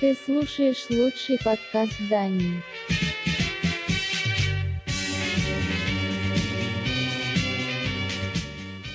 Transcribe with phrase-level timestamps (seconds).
[0.00, 2.62] Ты слушаешь лучший подкаст Дании.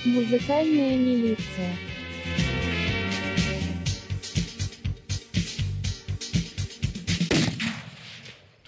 [0.04, 1.76] Музыкальная милиция.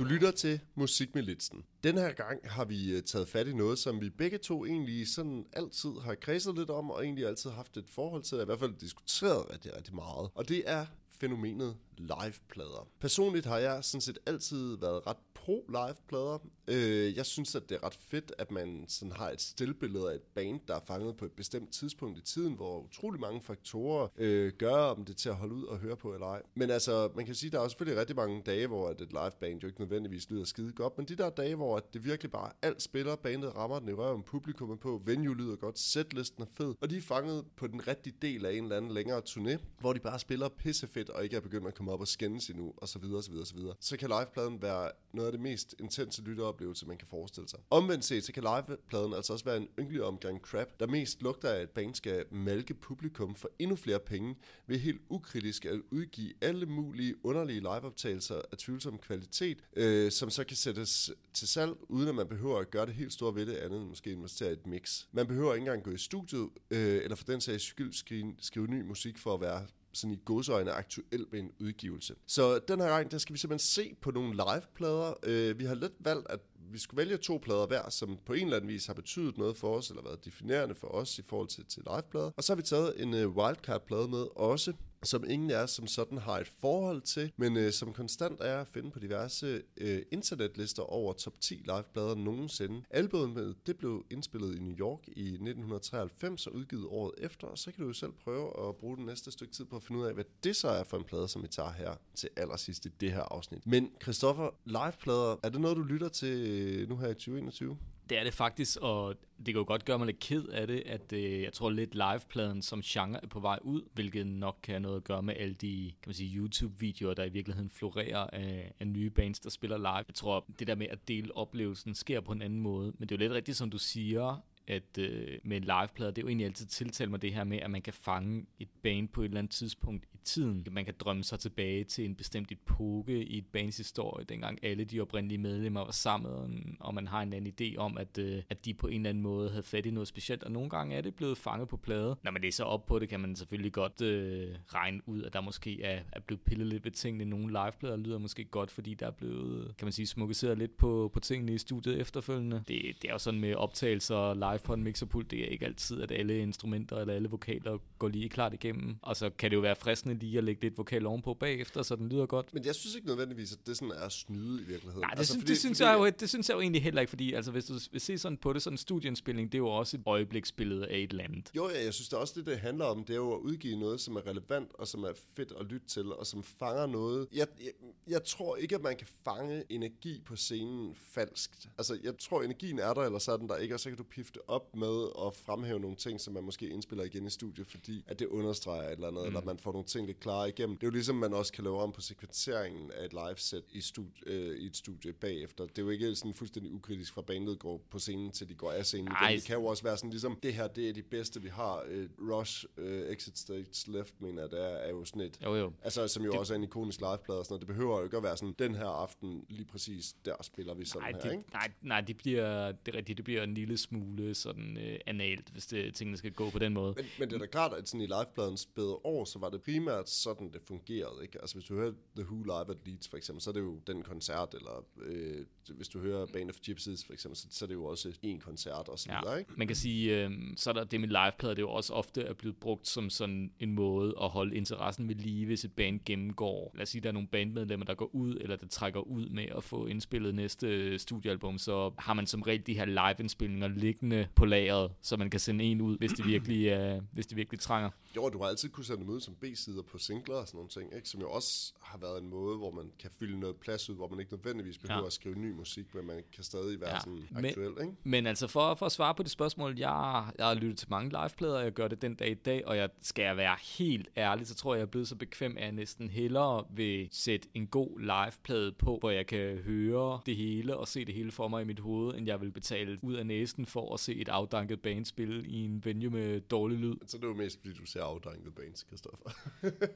[0.00, 1.64] Du lytter til Musikmilitsen.
[1.84, 5.08] Den her gang har vi øh, taget fat i noget, som vi begge to egentlig
[5.08, 8.58] sådan altid har kredset lidt om, og egentlig altid haft et forhold til, i hvert
[8.58, 10.30] fald diskuteret rigtig, rigtig meget.
[10.34, 10.86] Og det er
[11.19, 12.87] fænomenet liveplader.
[12.99, 16.37] Personligt har jeg sådan set altid været ret pro liveplader.
[16.67, 20.15] Øh, jeg synes, at det er ret fedt, at man sådan har et stillbillede af
[20.15, 24.07] et band, der er fanget på et bestemt tidspunkt i tiden, hvor utrolig mange faktorer
[24.17, 26.41] øh, gør om det til at holde ud og høre på eller ej.
[26.55, 29.61] Men altså, man kan sige, at der er selvfølgelig rigtig mange dage, hvor et liveband
[29.61, 32.81] jo ikke nødvendigvis lyder skide godt, men de der dage, hvor det virkelig bare alt
[32.81, 36.73] spiller, bandet rammer den i røven, publikum er på, venue lyder godt, setlisten er fed,
[36.81, 39.93] og de er fanget på den rigtige del af en eller anden længere turné, hvor
[39.93, 42.87] de bare spiller pissefedt og ikke er begyndt at komme op og skændes endnu, og
[42.87, 43.75] så videre, så videre, så videre.
[43.79, 47.59] Så kan livepladen være noget af det mest intense lytteoplevelse, man kan forestille sig.
[47.69, 51.49] Omvendt set, så kan livepladen altså også være en ynglig omgang crap, der mest lugter
[51.49, 54.35] af, at band skal malke publikum for endnu flere penge,
[54.67, 60.43] ved helt ukritisk at udgive alle mulige underlige liveoptagelser af tvivlsom kvalitet, øh, som så
[60.43, 63.55] kan sættes til salg, uden at man behøver at gøre det helt store ved det
[63.55, 65.05] andet, end måske investere i et mix.
[65.11, 68.67] Man behøver ikke engang gå i studiet, øh, eller for den sags skyld skrive, skrive
[68.67, 72.15] ny musik for at være sådan i godsøjne aktuel med en udgivelse.
[72.27, 75.13] Så den her gang, der skal vi simpelthen se på nogle liveplader.
[75.23, 76.39] Øh, vi har lidt valgt, at
[76.71, 79.57] vi skulle vælge to plader hver, som på en eller anden vis har betydet noget
[79.57, 82.31] for os, eller været definerende for os i forhold til, til liveplader.
[82.37, 84.73] Og så har vi taget en øh, wildcard-plade med også,
[85.05, 88.61] som ingen af os som sådan har et forhold til, men øh, som konstant er
[88.61, 92.81] at finde på diverse øh, internetlister over top 10 liveplader nogensinde.
[92.89, 97.71] Albumet det blev indspillet i New York i 1993 og udgivet året efter, og så
[97.71, 100.05] kan du jo selv prøve at bruge den næste stykke tid på at finde ud
[100.05, 102.89] af, hvad det så er for en plade, som vi tager her til allersidst i
[102.89, 103.67] det her afsnit.
[103.67, 107.77] Men Christoffer, liveplader, er det noget, du lytter til øh, nu her i 2021?
[108.09, 110.83] Det er det faktisk, og det kan jo godt gøre mig lidt ked af det,
[110.85, 114.73] at øh, jeg tror lidt livepladen som genre er på vej ud, hvilket nok kan
[114.73, 118.27] have noget at gøre med alle de kan man sige, YouTube-videoer, der i virkeligheden florerer
[118.33, 119.89] af, af nye bands, der spiller live.
[119.89, 123.15] Jeg tror, det der med at dele oplevelsen sker på en anden måde, men det
[123.15, 126.27] er jo lidt rigtigt, som du siger, at øh, med en liveplade, det er jo
[126.27, 129.25] egentlig altid tiltalt mig det her med, at man kan fange et band på et
[129.25, 130.67] eller andet tidspunkt tiden.
[130.71, 134.83] Man kan drømme sig tilbage til en bestemt epoke i et bands historie, dengang alle
[134.83, 138.65] de oprindelige medlemmer var sammen, og man har en anden idé om, at, øh, at
[138.65, 141.01] de på en eller anden måde havde fat i noget specielt, og nogle gange er
[141.01, 142.17] det blevet fanget på plade.
[142.23, 145.41] Når man læser op på det, kan man selvfølgelig godt øh, regne ud, at der
[145.41, 147.25] måske er, er blevet pillet lidt ved tingene.
[147.25, 151.11] Nogle liveplader lyder måske godt, fordi der er blevet, kan man sige, smukkeseret lidt på,
[151.13, 152.63] på tingene i studiet efterfølgende.
[152.67, 156.01] Det, det er jo sådan med optagelser live på en mixerpult, det er ikke altid,
[156.01, 158.97] at alle instrumenter eller alle vokaler går lige klart igennem.
[159.01, 161.95] Og så kan det jo være fristende lige at lægge lidt vokal ovenpå bagefter, så
[161.95, 162.53] den lyder godt.
[162.53, 165.01] Men jeg synes ikke nødvendigvis, at det sådan er snyde i virkeligheden.
[165.01, 166.83] Nej, det, altså, synes, fordi, det, synes fordi, jeg jo, det synes jeg jo egentlig
[166.83, 169.57] heller ikke, fordi altså, hvis du vil se sådan på det, sådan en studieindspilning, det
[169.57, 171.51] er jo også et øjebliksbillede af et eller andet.
[171.55, 173.03] Jo, ja, jeg synes det også det, det handler om.
[173.03, 175.87] Det er jo at udgive noget, som er relevant, og som er fedt at lytte
[175.87, 177.27] til, og som fanger noget.
[177.33, 177.71] Jeg, jeg,
[178.07, 181.69] jeg tror ikke, at man kan fange energi på scenen falskt.
[181.77, 183.97] Altså, jeg tror, energien er der, eller så er den der ikke, og så kan
[183.97, 187.67] du pifte op med at fremhæve nogle ting, som man måske indspiller igen i studiet,
[187.67, 189.27] fordi at det understreger et eller andet, mm.
[189.27, 190.77] eller man får nogle ting lidt klare igennem.
[190.77, 193.79] Det er jo ligesom, man også kan lave om på sekvenseringen af et live-set i,
[193.79, 195.65] studi- øh, i et studie bagefter.
[195.65, 198.71] Det er jo ikke sådan fuldstændig ukritisk fra bandet går på scenen, til de går
[198.71, 199.35] af scenen igen.
[199.35, 201.83] Det kan jo også være sådan ligesom, det her, det er de bedste, vi har.
[201.87, 205.71] Øh, Rush, øh, Exit Stage Left, mener jeg, det er, jo sådan et, Jo, jo.
[205.83, 207.61] altså som jo Det- også er en ikonisk liveplade og sådan noget.
[207.61, 210.85] Det behøver jo ikke at være sådan, den her aften, lige præcis der spiller vi
[210.85, 211.43] sådan Nej, her, det, ikke?
[211.53, 215.49] nej, nej, det bliver, det er rigtigt, det bliver en lille smule sådan øh, analt,
[215.49, 216.93] hvis det, tingene skal gå på den måde.
[216.97, 219.61] Men, men det er da klart, at sådan i livepladens bedre år, så var det
[219.61, 221.23] primært sådan, det fungerede.
[221.23, 221.41] Ikke?
[221.41, 223.79] Altså hvis du hører The Who live at Leeds for eksempel, så er det jo
[223.87, 227.67] den koncert, eller øh, hvis du hører Band of Gypsies for eksempel, så, så er
[227.67, 229.31] det jo også en koncert og så videre.
[229.31, 229.51] Ja, Ikke?
[229.57, 232.21] man kan sige, øh, så er der det med liveplader, det er jo også ofte
[232.21, 235.99] er blevet brugt som sådan en måde at holde interessen ved live, hvis et band
[236.05, 236.71] gennemgår.
[236.75, 239.45] Lad os sige, der er nogle bandmedlemmer, der går ud, eller der trækker ud med
[239.57, 244.45] at få indspillet næste studiealbum, så har man som regel de her live-indspilninger liggende på
[244.45, 247.89] lageret, så man kan sende en ud, hvis det virkelig, øh, hvis det virkelig trænger.
[248.15, 249.35] Jo, og du har altid kunne sende dem ud som
[249.75, 251.09] B-sider på singler og sådan nogle ting, ikke?
[251.09, 254.07] som jo også har været en måde, hvor man kan fylde noget plads ud, hvor
[254.07, 255.05] man ikke nødvendigvis behøver Ja.
[255.07, 257.71] at skrive ny musik, men man kan stadig være Ja, sådan men- aktuel.
[257.81, 257.93] Ikke?
[258.03, 261.09] Men altså for, for at svare på det spørgsmål, jeg, jeg har lyttet til mange
[261.09, 264.47] liveplader, jeg gør det den dag i dag, og jeg skal jeg være helt ærlig,
[264.47, 267.67] så tror jeg, jeg er blevet så bekvem, at jeg næsten hellere vil sætte en
[267.67, 271.61] god liveplade på, hvor jeg kan høre det hele og se det hele for mig
[271.61, 274.81] i mit hoved, end jeg vil betale ud af næsen for at se et afdanket
[274.81, 276.95] band spille i en venue med dårlig lyd.
[277.07, 279.29] Så det er jo mest, fordi du ser afdanket bands, Christoffer.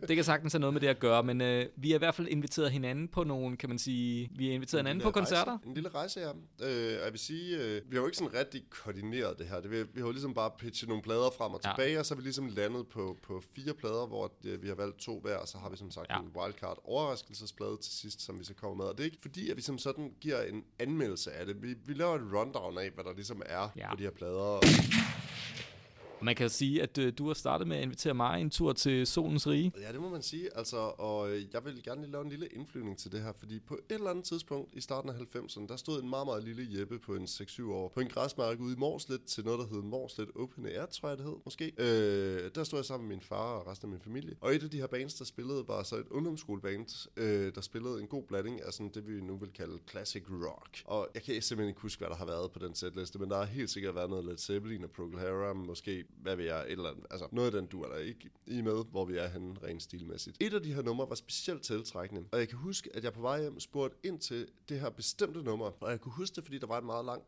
[0.08, 2.16] Det kan sagtens have noget med det at gøre, men øh, vi har i hvert
[2.16, 5.52] fald inviteret hinanden på nogle, kan man sige, vi har inviteret hinanden på koncerter.
[5.52, 6.32] Rejse, en lille rejse, ja.
[6.68, 9.62] Øh, jeg vil sige, øh, vi har jo ikke sådan rigtig koordineret det her.
[9.62, 11.70] Det, vi, vi har jo ligesom bare pitchet nogle plader frem og Ja.
[11.72, 14.76] tilbage, og så er vi ligesom landet på, på fire plader, hvor øh, vi har
[14.76, 16.16] valgt to hver, og så har vi som sagt Ja.
[16.16, 16.22] ja.
[16.22, 18.86] en wildcard overraskelsesplade til sidst, som vi så kommer med.
[18.86, 21.62] Og det er ikke fordi, at vi som sådan giver en anmeldelse af det.
[21.62, 23.68] Vi, vi laver et rundown af, hvad der ligesom er Ja.
[23.78, 23.90] ja.
[23.90, 24.34] på de her plader.
[24.34, 24.64] Og
[26.22, 28.74] man kan jo sige, at øh, du har startet med at invitere mig en tur
[28.74, 29.74] til Solens Rige.
[29.82, 30.58] Ja, det må man sige.
[30.58, 33.60] Altså, og øh, jeg vil gerne lige lave en lille indflyvning til det her, fordi
[33.60, 36.80] på et eller andet tidspunkt i starten af 90'erne, der stod en meget, meget lille
[36.80, 39.82] Jeppe på en 6-7 år på en græsmark ude i Morslet til noget, der hed
[39.82, 41.74] Morslet Open Air, tror jeg det hed, måske.
[41.78, 44.36] Øh, der stod jeg sammen med min far og resten af min familie.
[44.42, 48.02] Og et af de her bands, der spillede, var så et ungdomsskoleband, øh, der spillede
[48.02, 50.82] en god blanding af sådan det, vi nu vil kalde classic rock.
[50.86, 53.38] Og jeg kan simpelthen ikke huske, hvad der har været på den setliste, men der
[53.38, 56.72] har helt sikkert været noget Led Zeppelin og Procol Harum, måske, hvad ved jeg, et
[56.72, 57.06] eller andet.
[57.12, 59.84] Altså, noget af den du er der ikke i med, hvor vi er henne rent
[59.84, 60.38] stilmæssigt.
[60.40, 63.22] Et af de her numre var specielt tiltrækkende, og jeg kan huske, at jeg på
[63.22, 66.58] vej hjem spurgte ind til det her bestemte nummer, og jeg kunne huske det, fordi
[66.58, 67.24] der var en meget lang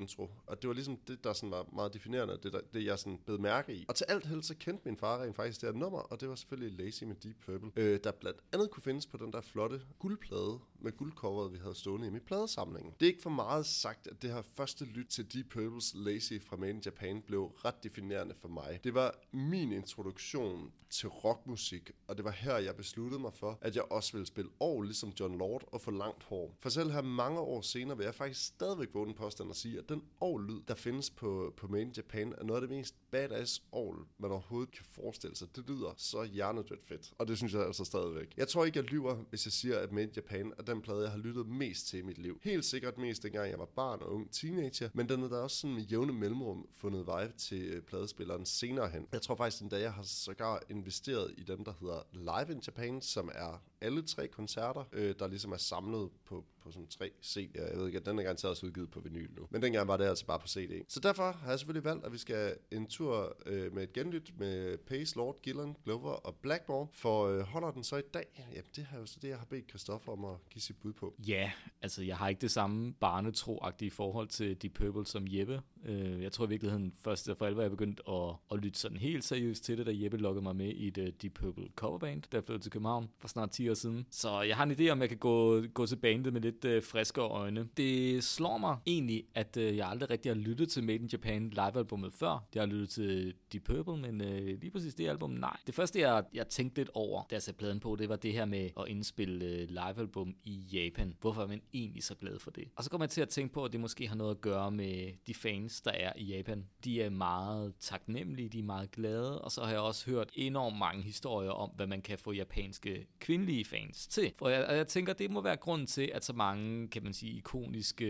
[0.00, 2.98] intro, og det var ligesom det, der sådan var meget definerende, det, der, det jeg
[2.98, 3.84] sådan blev mærke i.
[3.88, 6.28] Og til alt held, så kendte min far rent faktisk det her nummer, og det
[6.28, 9.40] var selvfølgelig Lazy med Deep Purple, øh, der blandt andet kunne findes på den der
[9.40, 12.94] flotte guldplade med guldcoveret, vi havde stående i min pladesamling.
[13.00, 16.32] Det er ikke for meget sagt, at det her første lyt til Deep Purples Lazy
[16.46, 18.80] fra Made in Japan blev ret definerende for mig.
[18.84, 23.76] Det var min introduktion til rockmusik, og det var her, jeg besluttede mig for, at
[23.76, 26.56] jeg også ville spille år ligesom John Lord og få langt hår.
[26.60, 29.78] For selv her mange år senere vil jeg faktisk stadigvæk våge den påstand og sige,
[29.78, 32.94] at den år-lyd, der findes på, på Made in Japan, er noget af det mest
[33.10, 35.56] badass år, man overhovedet kan forestille sig.
[35.56, 38.34] Det lyder så hjernedødt fedt, og det synes jeg altså stadigvæk.
[38.36, 41.02] Jeg tror ikke, jeg lyver, hvis jeg siger, at Made in Japan er den plade,
[41.02, 42.40] jeg har lyttet mest til i mit liv.
[42.42, 45.56] Helt sikkert mest dengang jeg var barn og ung teenager, men den er der også
[45.56, 49.06] sådan med jævne mellemrum fundet vej til øh, plades spilleren senere hen.
[49.12, 53.02] Jeg tror faktisk endda, jeg har sågar investeret i dem, der hedder Live in Japan,
[53.02, 57.70] som er alle tre koncerter, øh, der ligesom er samlet på, på sådan tre CD'er.
[57.70, 59.46] Jeg ved ikke, at den er garanteret også udgivet på vinyl nu.
[59.50, 60.84] Men dengang var det altså bare på CD.
[60.88, 64.32] Så derfor har jeg selvfølgelig valgt, at vi skal en tur øh, med et genlyt
[64.38, 66.86] med Pace, Lord, Gillan, Glover og Blackmore.
[66.92, 68.44] For øh, holder den så i dag?
[68.50, 70.92] Jamen, det er jo så det, jeg har bedt Christoffer om at give sit bud
[70.92, 71.14] på.
[71.18, 71.52] Ja,
[71.82, 75.62] altså jeg har ikke det samme barnetroagtige forhold til Deep Purple som Jeppe.
[75.84, 79.24] Øh, jeg tror i virkeligheden først for alvor, jeg begyndte at, at lytte sådan helt
[79.24, 82.40] seriøst til det, da Jeppe lukkede mig med i et øh, Deep Purple coverband, der
[82.40, 84.06] flyttede til København for snart 10 år siden.
[84.10, 86.82] Så jeg har en idé om, jeg kan gå, gå til bandet med lidt øh,
[86.82, 87.68] friskere øjne.
[87.76, 91.50] Det slår mig egentlig, at øh, jeg aldrig rigtig har lyttet til Made in Japan
[91.50, 92.46] live-albummet før.
[92.54, 95.56] Jeg har lyttet til Deep Purple, men øh, lige præcis det album, nej.
[95.66, 98.32] Det første, jeg, jeg tænkte lidt over, da jeg satte pladen på, det var det
[98.32, 101.14] her med at indspille øh, live-album i Japan.
[101.20, 102.64] Hvorfor er man egentlig så glad for det?
[102.76, 104.70] Og så kommer jeg til at tænke på, at det måske har noget at gøre
[104.70, 106.66] med de fans, der er i Japan.
[106.84, 110.78] De er meget taknemmelige, de er meget glade, og så har jeg også hørt enormt
[110.78, 114.32] mange historier om, hvad man kan få japanske kvindelige fans til.
[114.40, 117.12] Og jeg, og jeg tænker, det må være grund til, at så mange, kan man
[117.12, 118.06] sige, ikoniske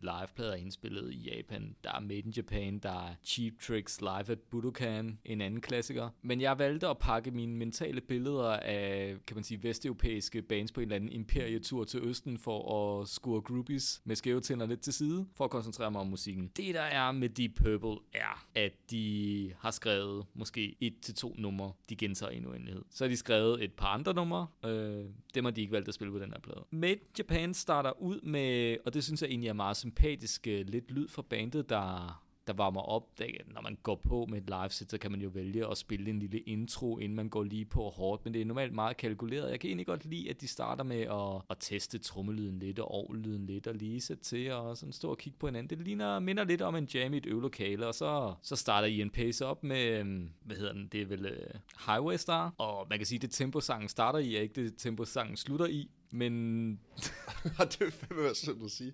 [0.00, 1.76] liveplader er indspillet i Japan.
[1.84, 6.08] Der er Made in Japan, der er Cheap Tricks Live at Budokan, en anden klassiker.
[6.22, 10.80] Men jeg valgte at pakke mine mentale billeder af, kan man sige, vesteuropæiske bands på
[10.80, 14.92] en eller anden imperietur til Østen for at score groupies med skæve tænder lidt til
[14.92, 16.50] side, for at koncentrere mig om musikken.
[16.56, 21.34] Det, der er med Deep Purple, er, at de har skrevet måske et til to
[21.38, 22.82] numre, de gentager i en uendelighed.
[22.90, 25.04] Så har de skrevet et par andre numre, øh, Øh,
[25.34, 26.64] dem har de ikke valgt at spille på den her plade.
[26.70, 30.90] Made Japan starter ud med, og det synes jeg egentlig er meget sympatisk, øh, lidt
[30.90, 33.18] lyd fra bandet, der der varmer op.
[33.18, 36.10] Da, når man går på med et live-set, så kan man jo vælge at spille
[36.10, 39.50] en lille intro, inden man går lige på hårdt, men det er normalt meget kalkuleret.
[39.50, 42.90] Jeg kan egentlig godt lide, at de starter med at, at teste trommelyden lidt og
[42.90, 45.78] overlyden lidt, og lige sætte til og sådan stå og kigge på hinanden.
[45.78, 49.10] Det ligner, minder lidt om en jam i et øvelokale, og så, så starter Ian
[49.10, 50.04] Pace op med,
[50.44, 53.60] hvad hedder den, det er vel uh, Highway Star, og man kan sige, det tempo
[53.60, 56.70] sangen starter i, er ikke det tempo sangen slutter i, men,
[57.58, 58.92] det er fandme være synd at sige.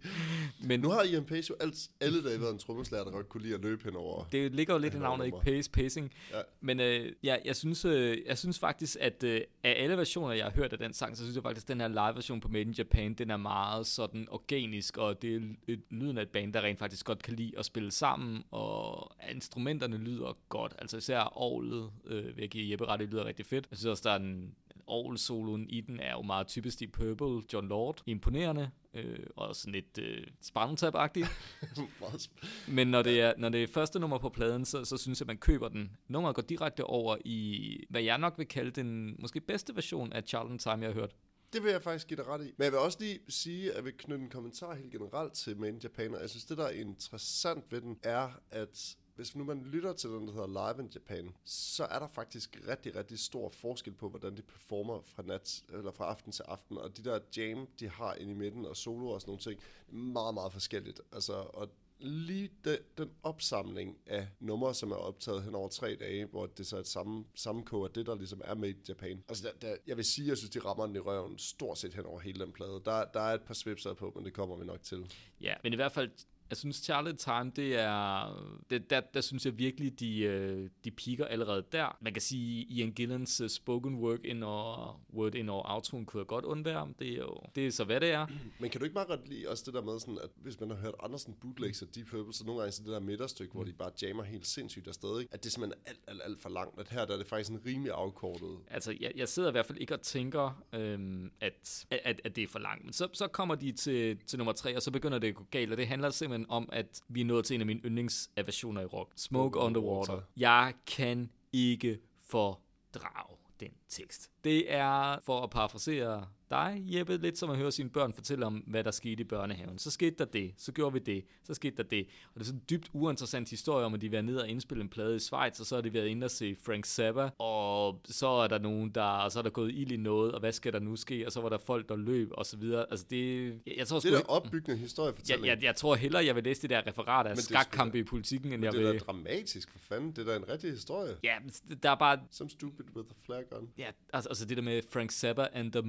[0.60, 3.42] men Nu har Ian Pace jo alt, alle dage været en trommeslager, der godt kunne
[3.42, 4.24] lide at løbe henover.
[4.32, 6.12] det ligger jo lidt i navnet, ikke pace, pacing.
[6.32, 6.40] Ja.
[6.60, 10.44] Men øh, ja, jeg, synes, øh, jeg synes faktisk, at øh, af alle versioner, jeg
[10.44, 12.62] har hørt af den sang, så synes jeg faktisk, at den her live-version på Made
[12.62, 16.52] in Japan, den er meget sådan organisk, og det er et, lyden af et band,
[16.52, 20.74] der rent faktisk godt kan lide at spille sammen, og instrumenterne lyder godt.
[20.78, 23.66] Altså især orlet, øh, vil jeg give Jeppe ret, det lyder rigtig fedt.
[23.70, 24.54] Jeg synes også, der er en
[24.86, 29.72] orgel-soloen i den er jo meget typisk Deep Purple, John Lord, imponerende, øh, og sådan
[29.72, 31.26] lidt øh, spinaltap-agtigt.
[32.00, 34.96] Meget sp- Men når det er, når det er første nummer på pladen, så, så
[34.96, 35.96] synes jeg, at man køber den.
[36.08, 40.22] Nummeret går direkte over i, hvad jeg nok vil kalde den måske bedste version af
[40.26, 41.14] Charlton Time, jeg har hørt.
[41.52, 42.52] det vil jeg faktisk give dig ret i.
[42.56, 45.56] Men jeg vil også lige sige, at jeg vil knytte en kommentar helt generelt til
[45.56, 49.36] Made in Japan, og jeg synes, det der er interessant ved den, er, at hvis
[49.36, 52.96] nu man lytter til den, der hedder Live in Japan, så er der faktisk rigtig,
[52.96, 56.78] rigtig stor forskel på, hvordan de performer fra, nat, eller fra aften til aften.
[56.78, 59.60] Og de der jam, de har ind i midten, og solo og sådan nogle ting,
[59.88, 61.00] meget, meget forskelligt.
[61.12, 61.68] Altså, og
[61.98, 66.66] lige de, den opsamling af numre, som er optaget hen over tre dage, hvor det
[66.66, 69.24] så er et samme, sammenkog af det, der ligesom er med i Japan.
[69.28, 71.94] Altså, der, der, jeg vil sige, jeg synes, de rammer den i røven stort set
[71.94, 72.82] hen over hele den plade.
[72.84, 75.12] Der, der er et par svipser på, men det kommer vi nok til.
[75.40, 76.10] Ja, men i hvert fald
[76.50, 78.32] jeg synes, Charlotte Time, det er,
[78.70, 81.96] det, der, der synes jeg virkelig, de, øh, de piker allerede der.
[82.00, 86.20] Man kan sige, Ian Gillans uh, spoken work ind og word in og outroen kunne
[86.20, 86.88] jeg godt undvære.
[86.98, 88.26] Det er jo, det er så hvad det er.
[88.60, 90.70] Men kan du ikke bare godt lide også det der med, sådan, at hvis man
[90.70, 93.56] har hørt Andersen bootlegs af Deep Purple, så nogle gange så det der midterstykke, mm.
[93.56, 95.34] hvor de bare jammer helt sindssygt afsted, ikke?
[95.34, 96.80] at det er simpelthen alt, alt, alt for langt.
[96.80, 98.58] At her der er det faktisk en rimelig afkortet.
[98.70, 102.44] Altså, jeg, jeg sidder i hvert fald ikke og tænker, øhm, at, at, at det
[102.44, 102.84] er for langt.
[102.84, 105.44] Men så, så kommer de til, til nummer tre, og så begynder det at gå
[105.50, 107.80] galt, og det handler simpelthen simpelthen om, at vi er nået til en af mine
[107.84, 109.12] yndlingsaversioner i rock.
[109.16, 110.20] Smoke on the water.
[110.36, 114.30] Jeg kan ikke fordrage den tekst.
[114.44, 118.54] Det er, for at parafrasere dig, Jeppe, lidt som at høre sine børn fortælle om,
[118.54, 119.78] hvad der skete i børnehaven.
[119.78, 122.06] Så skete der det, så gjorde vi det, så skete der det.
[122.28, 124.82] Og det er sådan en dybt uinteressant historie om, at de var nede og indspille
[124.82, 128.00] en plade i Schweiz, og så har de været inde og se Frank Zappa, og
[128.04, 130.52] så er der nogen, der, og så er der gået ild i noget, og hvad
[130.52, 131.26] skal der nu ske?
[131.26, 132.86] Og så var der folk, der løb, og så videre.
[132.90, 135.46] Altså det, jeg, jeg tror, det er der opbyggende historiefortælling.
[135.46, 138.52] Jeg, jeg, jeg, tror hellere, jeg vil læse det der referat af skakkampe i politikken,
[138.52, 138.80] end jeg vil...
[138.80, 140.10] det er da dramatisk, for fanden.
[140.10, 141.16] Det er da en rigtig historie.
[141.24, 141.36] Ja,
[141.82, 142.20] der er bare...
[142.30, 143.68] Some stupid with a flag on.
[143.78, 145.82] Ja, altså, altså det der med Frank Zappa and the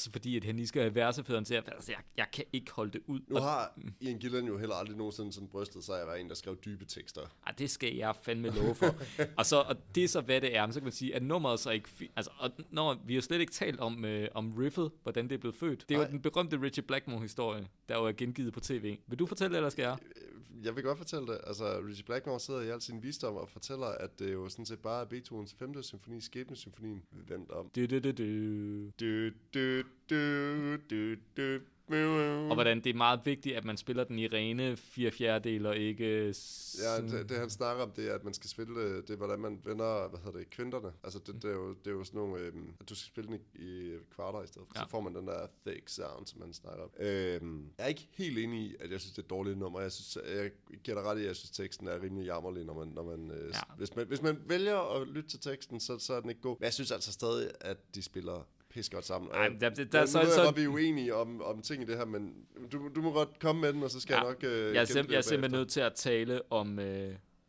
[0.00, 2.92] Mothers, fordi at han lige skal have versefødderen til, altså jeg, jeg kan ikke holde
[2.92, 3.20] det ud.
[3.28, 6.34] Nu har Ian Gillan jo heller aldrig nogensinde sådan brystet sig at være en, der
[6.34, 7.20] skrev dybe tekster.
[7.46, 8.94] Ej, det skal jeg fandme love for.
[9.38, 10.66] og, så, og det er så, hvad det er.
[10.66, 11.88] Men så kan man sige, at nummeret så ikke...
[12.16, 15.38] Altså, og når, vi har slet ikke talt om, øh, om riffet, hvordan det er
[15.38, 15.88] blevet født.
[15.88, 18.96] Det er jo den berømte Richard Blackmore-historie, der jo er gengivet på tv.
[19.06, 19.98] Vil du fortælle det, eller skal jeg?
[20.16, 20.30] Øh,
[20.64, 21.40] jeg vil godt fortælle det.
[21.46, 24.78] Altså, Richard Blackmore sidder i al sin visdom og fortæller, at det jo sådan set
[24.78, 25.82] bare er Beethovens 5.
[25.82, 27.70] symfoni, Skæbnesymfonien, vendt om.
[27.76, 28.90] Du, du, du, du.
[29.00, 31.60] Du, du, du, du, du.
[31.92, 35.76] Og hvordan det er meget vigtigt, at man spiller den i rene fire fjerdedel og
[35.76, 36.34] ikke...
[36.82, 39.16] Ja, det, det, han snakker om, det er, at man skal spille det, det er,
[39.16, 40.92] hvordan man vender, hvad hedder det, kvinterne.
[41.04, 43.30] Altså, det, det, er, jo, det er jo sådan nogle, øhm, at du skal spille
[43.30, 44.78] den i, i kvarter i stedet for.
[44.78, 44.84] Ja.
[44.84, 46.90] Så får man den der thick sound, som man snakker om.
[46.98, 49.80] Øhm, jeg er ikke helt enig i, at jeg synes, det er et dårligt nummer.
[49.80, 50.50] Jeg synes, jeg
[50.84, 53.30] giver dig ret i, at jeg synes, teksten er rimelig jammerlig, når man, når man,
[53.30, 53.60] øh, ja.
[53.76, 56.56] hvis man, hvis man vælger at lytte til teksten, så, så er den ikke god.
[56.58, 59.30] Men jeg synes altså stadig, at de spiller pisse godt sammen.
[59.34, 62.04] Ej, der, der, der, så, så, vi er uenige om, om ting i det her,
[62.04, 62.34] men
[62.72, 64.36] du, du må godt komme med den, og så skal ja, jeg nok...
[64.42, 66.78] Uh, jeg, er sim- jeg er simpelthen nødt til at tale om...
[66.78, 66.84] Uh,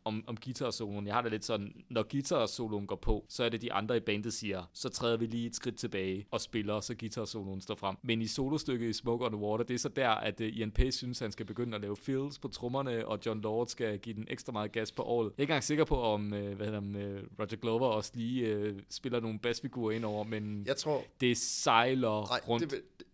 [0.04, 1.06] om, om guitar-soloen.
[1.06, 4.00] Jeg har det lidt sådan, når guitar-soloen går på, så er det de andre i
[4.00, 7.96] bandet siger, så træder vi lige et skridt tilbage og spiller, så guitar-soloen står frem.
[8.02, 10.70] Men i solostykket i Smoke on the Water, det er så der, at uh, Ian
[10.70, 14.14] Pace synes, han skal begynde at lave fills på trommerne, og John Lord skal give
[14.14, 15.24] den ekstra meget gas på året.
[15.24, 16.94] Jeg er ikke engang sikker på, om uh, hvad hedder, um,
[17.38, 22.30] Roger Glover også lige uh, spiller nogle bassfigurer ind over, men jeg tror, det sejler
[22.30, 22.70] Ej, rundt.
[22.70, 23.06] Det, det,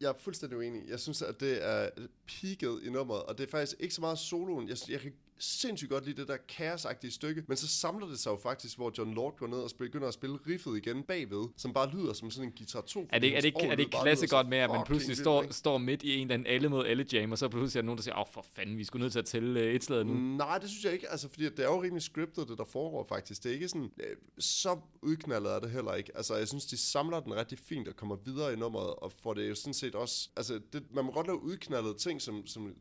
[0.00, 0.82] jeg er fuldstændig uenig.
[0.88, 1.90] Jeg synes, at det er
[2.26, 4.68] peaked i nummeret, og det er faktisk ikke så meget soloen.
[4.68, 8.30] Jeg, jeg kan sindssygt godt lide det der kaosagtige stykke, men så samler det sig
[8.30, 11.72] jo faktisk, hvor John Lord går ned og begynder at spille riffet igen bagved, som
[11.72, 13.06] bare lyder som sådan en guitar 2.
[13.10, 15.78] Er det, er det, er det klasse godt med, at man pludselig står, vildt, står
[15.78, 17.96] midt i en eller anden alle mod alle jam, og så pludselig er der nogen,
[17.98, 20.14] der siger, åh for fanden, vi skulle nødt til at tælle øh, et slag nu?
[20.14, 23.06] Nej, det synes jeg ikke, altså fordi det er jo rimelig scriptet, det der foregår
[23.08, 23.42] faktisk.
[23.42, 26.16] Det er ikke sådan, øh, så udknaldet er det heller ikke.
[26.16, 29.34] Altså jeg synes, de samler den rigtig fint og kommer videre i nummeret, og får
[29.34, 32.74] det jo sådan set også, altså det, man må godt lave udknaldet ting, som, som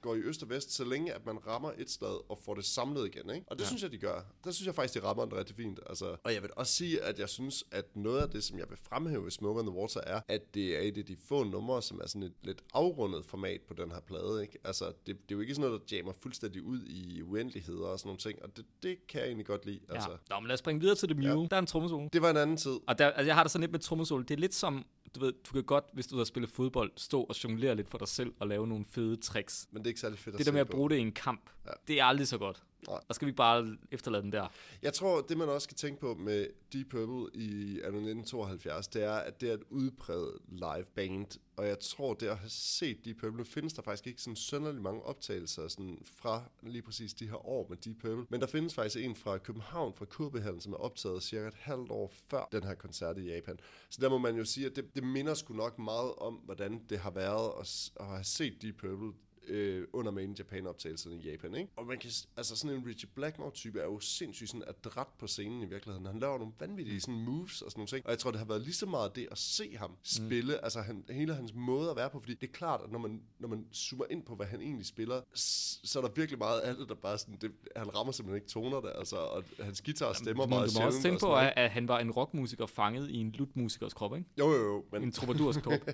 [0.00, 2.64] går i øst og vest, så længe at man rammer et slag og får det
[2.64, 3.46] samlet igen, ikke?
[3.46, 3.68] Og det ja.
[3.68, 4.20] synes jeg, de gør.
[4.44, 5.80] Der synes jeg faktisk, de rammer den rigtig fint.
[5.86, 8.66] Altså, og jeg vil også sige, at jeg synes, at noget af det, som jeg
[8.70, 11.44] vil fremhæve i Smoke on the Water, er, at det er et af de få
[11.44, 14.58] numre, som er sådan et lidt afrundet format på den her plade, ikke?
[14.64, 17.98] Altså, det, det er jo ikke sådan noget, der jammer fuldstændig ud i uendeligheder og
[17.98, 19.80] sådan nogle ting, og det, det kan jeg egentlig godt lide.
[19.88, 19.94] Ja.
[19.94, 20.10] Altså.
[20.30, 21.40] Nå, men lad os springe videre til The Mule.
[21.40, 21.46] Ja.
[21.50, 22.08] Der er en trommesolo.
[22.12, 22.78] Det var en anden tid.
[22.86, 24.22] Og der, altså, jeg har det sådan lidt med trommesolo.
[24.22, 27.22] Det er lidt som, du ved, du kan godt, hvis du har spillet fodbold, stå
[27.22, 29.68] og jonglere lidt for dig selv og lave nogle fede tricks.
[29.70, 31.12] Men det er ikke særlig fedt at Det der med at bruge det i en
[31.12, 31.70] kamp, ja.
[31.88, 32.62] det er aldrig så godt.
[32.88, 33.00] Nej.
[33.08, 34.52] Der skal vi bare efterlade den der.
[34.82, 39.12] Jeg tror, det man også skal tænke på med Deep Purple i 1972, det er,
[39.12, 41.26] at det er et udpræget live band.
[41.56, 44.36] Og jeg tror, det at have set Deep Purple, nu findes der faktisk ikke sådan
[44.36, 48.26] sønderlig mange optagelser sådan fra lige præcis de her år med Deep Purple.
[48.30, 51.90] Men der findes faktisk en fra København, fra Kurbehallen, som er optaget cirka et halvt
[51.90, 53.58] år før den her koncert i Japan.
[53.90, 56.84] Så der må man jo sige, at det, det minder sgu nok meget om, hvordan
[56.88, 59.12] det har været at, at have set Deep Purple
[59.46, 61.70] øh, under Main in Japan optagelsen i Japan, ikke?
[61.76, 65.62] Og man kan, altså sådan en Richie Blackmore-type er jo sindssygt sådan adræt på scenen
[65.62, 66.06] i virkeligheden.
[66.06, 68.06] Han laver nogle vanvittige sådan moves og sådan nogle ting.
[68.06, 70.60] Og jeg tror, det har været lige så meget det at se ham spille, mm.
[70.62, 73.22] altså han, hele hans måde at være på, fordi det er klart, at når man,
[73.38, 76.74] når man zoomer ind på, hvad han egentlig spiller, så er der virkelig meget af
[76.76, 80.12] det, der bare sådan, det, han rammer simpelthen ikke toner der, altså, og hans guitar
[80.12, 82.66] stemmer Men meget du må også sjældent tænke på, at, at han var en rockmusiker
[82.66, 84.28] fanget i en lutmusikers krop, ikke?
[84.38, 85.72] Jo, jo, jo, men, En troubadours krop.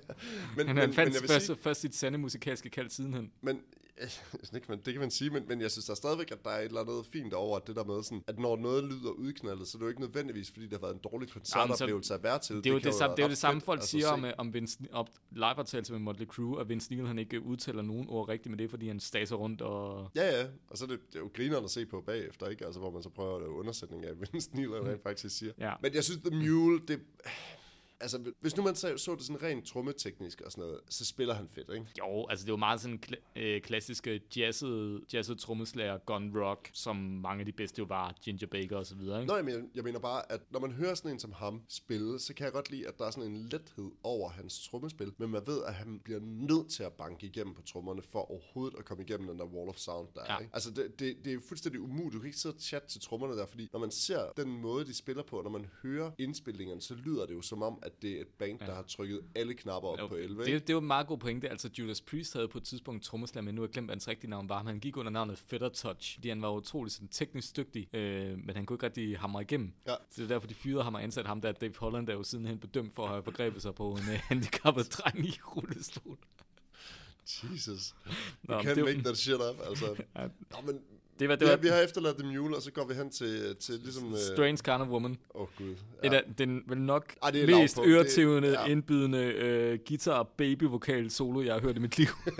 [0.56, 3.32] men, Han, men, han men fandt vil først, sige, først sit sande musikalske kald sidenhen.
[3.40, 3.62] Men
[4.42, 6.44] sådan ikke, man, det kan man sige, men, men jeg synes der er stadigvæk, at
[6.44, 9.10] der er et eller andet fint over det der med, sådan, at når noget lyder
[9.10, 12.22] udknaldet, så er det jo ikke nødvendigvis, fordi det har været en dårlig koncertoplevelse at
[12.22, 12.56] være til.
[12.56, 14.24] Det er jo det, kan samme, det, er jo det samme folk altså, siger om,
[14.24, 18.06] øh, om Vince, op, live-optagelse med Motley Crue, at Vince Neil han ikke udtaler nogen
[18.08, 20.10] ord rigtigt, men det fordi han staser rundt og...
[20.14, 22.64] Ja, ja, og så er det, det er jo grineren at se på bagefter, ikke?
[22.64, 25.52] Altså, hvor man så prøver at lave undersætning af, Vince Neil rent faktisk siger.
[25.58, 25.72] Ja.
[25.82, 27.00] Men jeg synes, The Mule, det...
[28.02, 31.34] Altså, hvis nu man så, så det sådan rent trommeteknisk og sådan noget, så spiller
[31.34, 31.86] han fedt, ikke?
[31.98, 36.70] Jo, altså det er jo meget sådan kla- øh, klassiske jazzet, jazzet trommeslager, gun rock,
[36.72, 39.30] som mange af de bedste jo var, Ginger Baker og så videre, ikke?
[39.30, 42.18] Nå, jeg mener, jeg mener bare, at når man hører sådan en som ham spille,
[42.18, 45.30] så kan jeg godt lide, at der er sådan en lethed over hans trommespil, men
[45.30, 48.84] man ved, at han bliver nødt til at banke igennem på trommerne, for overhovedet at
[48.84, 50.34] komme igennem den der wall of sound, der Ja.
[50.34, 50.38] er.
[50.38, 50.50] Ikke?
[50.54, 52.12] Altså, det, det, det er fuldstændig umuligt.
[52.14, 54.84] Du kan ikke sidde og chatte til trommerne der, fordi når man ser den måde,
[54.86, 57.89] de spiller på, og når man hører indspillingerne, så lyder det jo som om, at
[58.02, 58.66] det er et band, ja.
[58.66, 60.40] der har trykket alle knapper op Jo, på 11.
[60.44, 60.58] det, ikke?
[60.66, 61.48] det var en meget god pointe.
[61.48, 64.30] Altså, Judas Priest havde på et tidspunkt trommeslager, men nu har jeg glemt, hans rigtige
[64.30, 64.62] navn var.
[64.62, 68.38] Men han gik under navnet Feather Touch, fordi han var utrolig sådan, teknisk dygtig, øh,
[68.38, 69.72] men han kunne ikke rigtig hamre igennem.
[69.86, 69.94] Ja.
[70.10, 71.52] Så det er derfor, de fyrede ham og ansatte ham der.
[71.52, 74.92] Dave Holland er jo sidenhen bedømt for at have forgrebet sig på en uh, handicappet
[74.92, 76.18] dreng i rullestol.
[77.54, 77.94] Jesus.
[78.42, 79.86] Nå, You men can't det- make that shit up, altså.
[80.16, 80.22] Ja.
[80.50, 80.80] Nå, men
[81.20, 83.10] Det var, det var ja, vi har efterladt The Mule, og så går vi hen
[83.10, 84.12] til, til ligesom...
[84.12, 85.18] øh, Strange Kind of Woman.
[85.34, 85.74] Åh, oh, gud.
[86.02, 86.08] Ja.
[86.08, 87.76] Et af, den vel nok Ej, det er mest.
[87.76, 88.66] Det- øretævende, ja.
[88.66, 92.06] indbydende øh, guitar baby vokal solo, jeg har hørt i mit liv.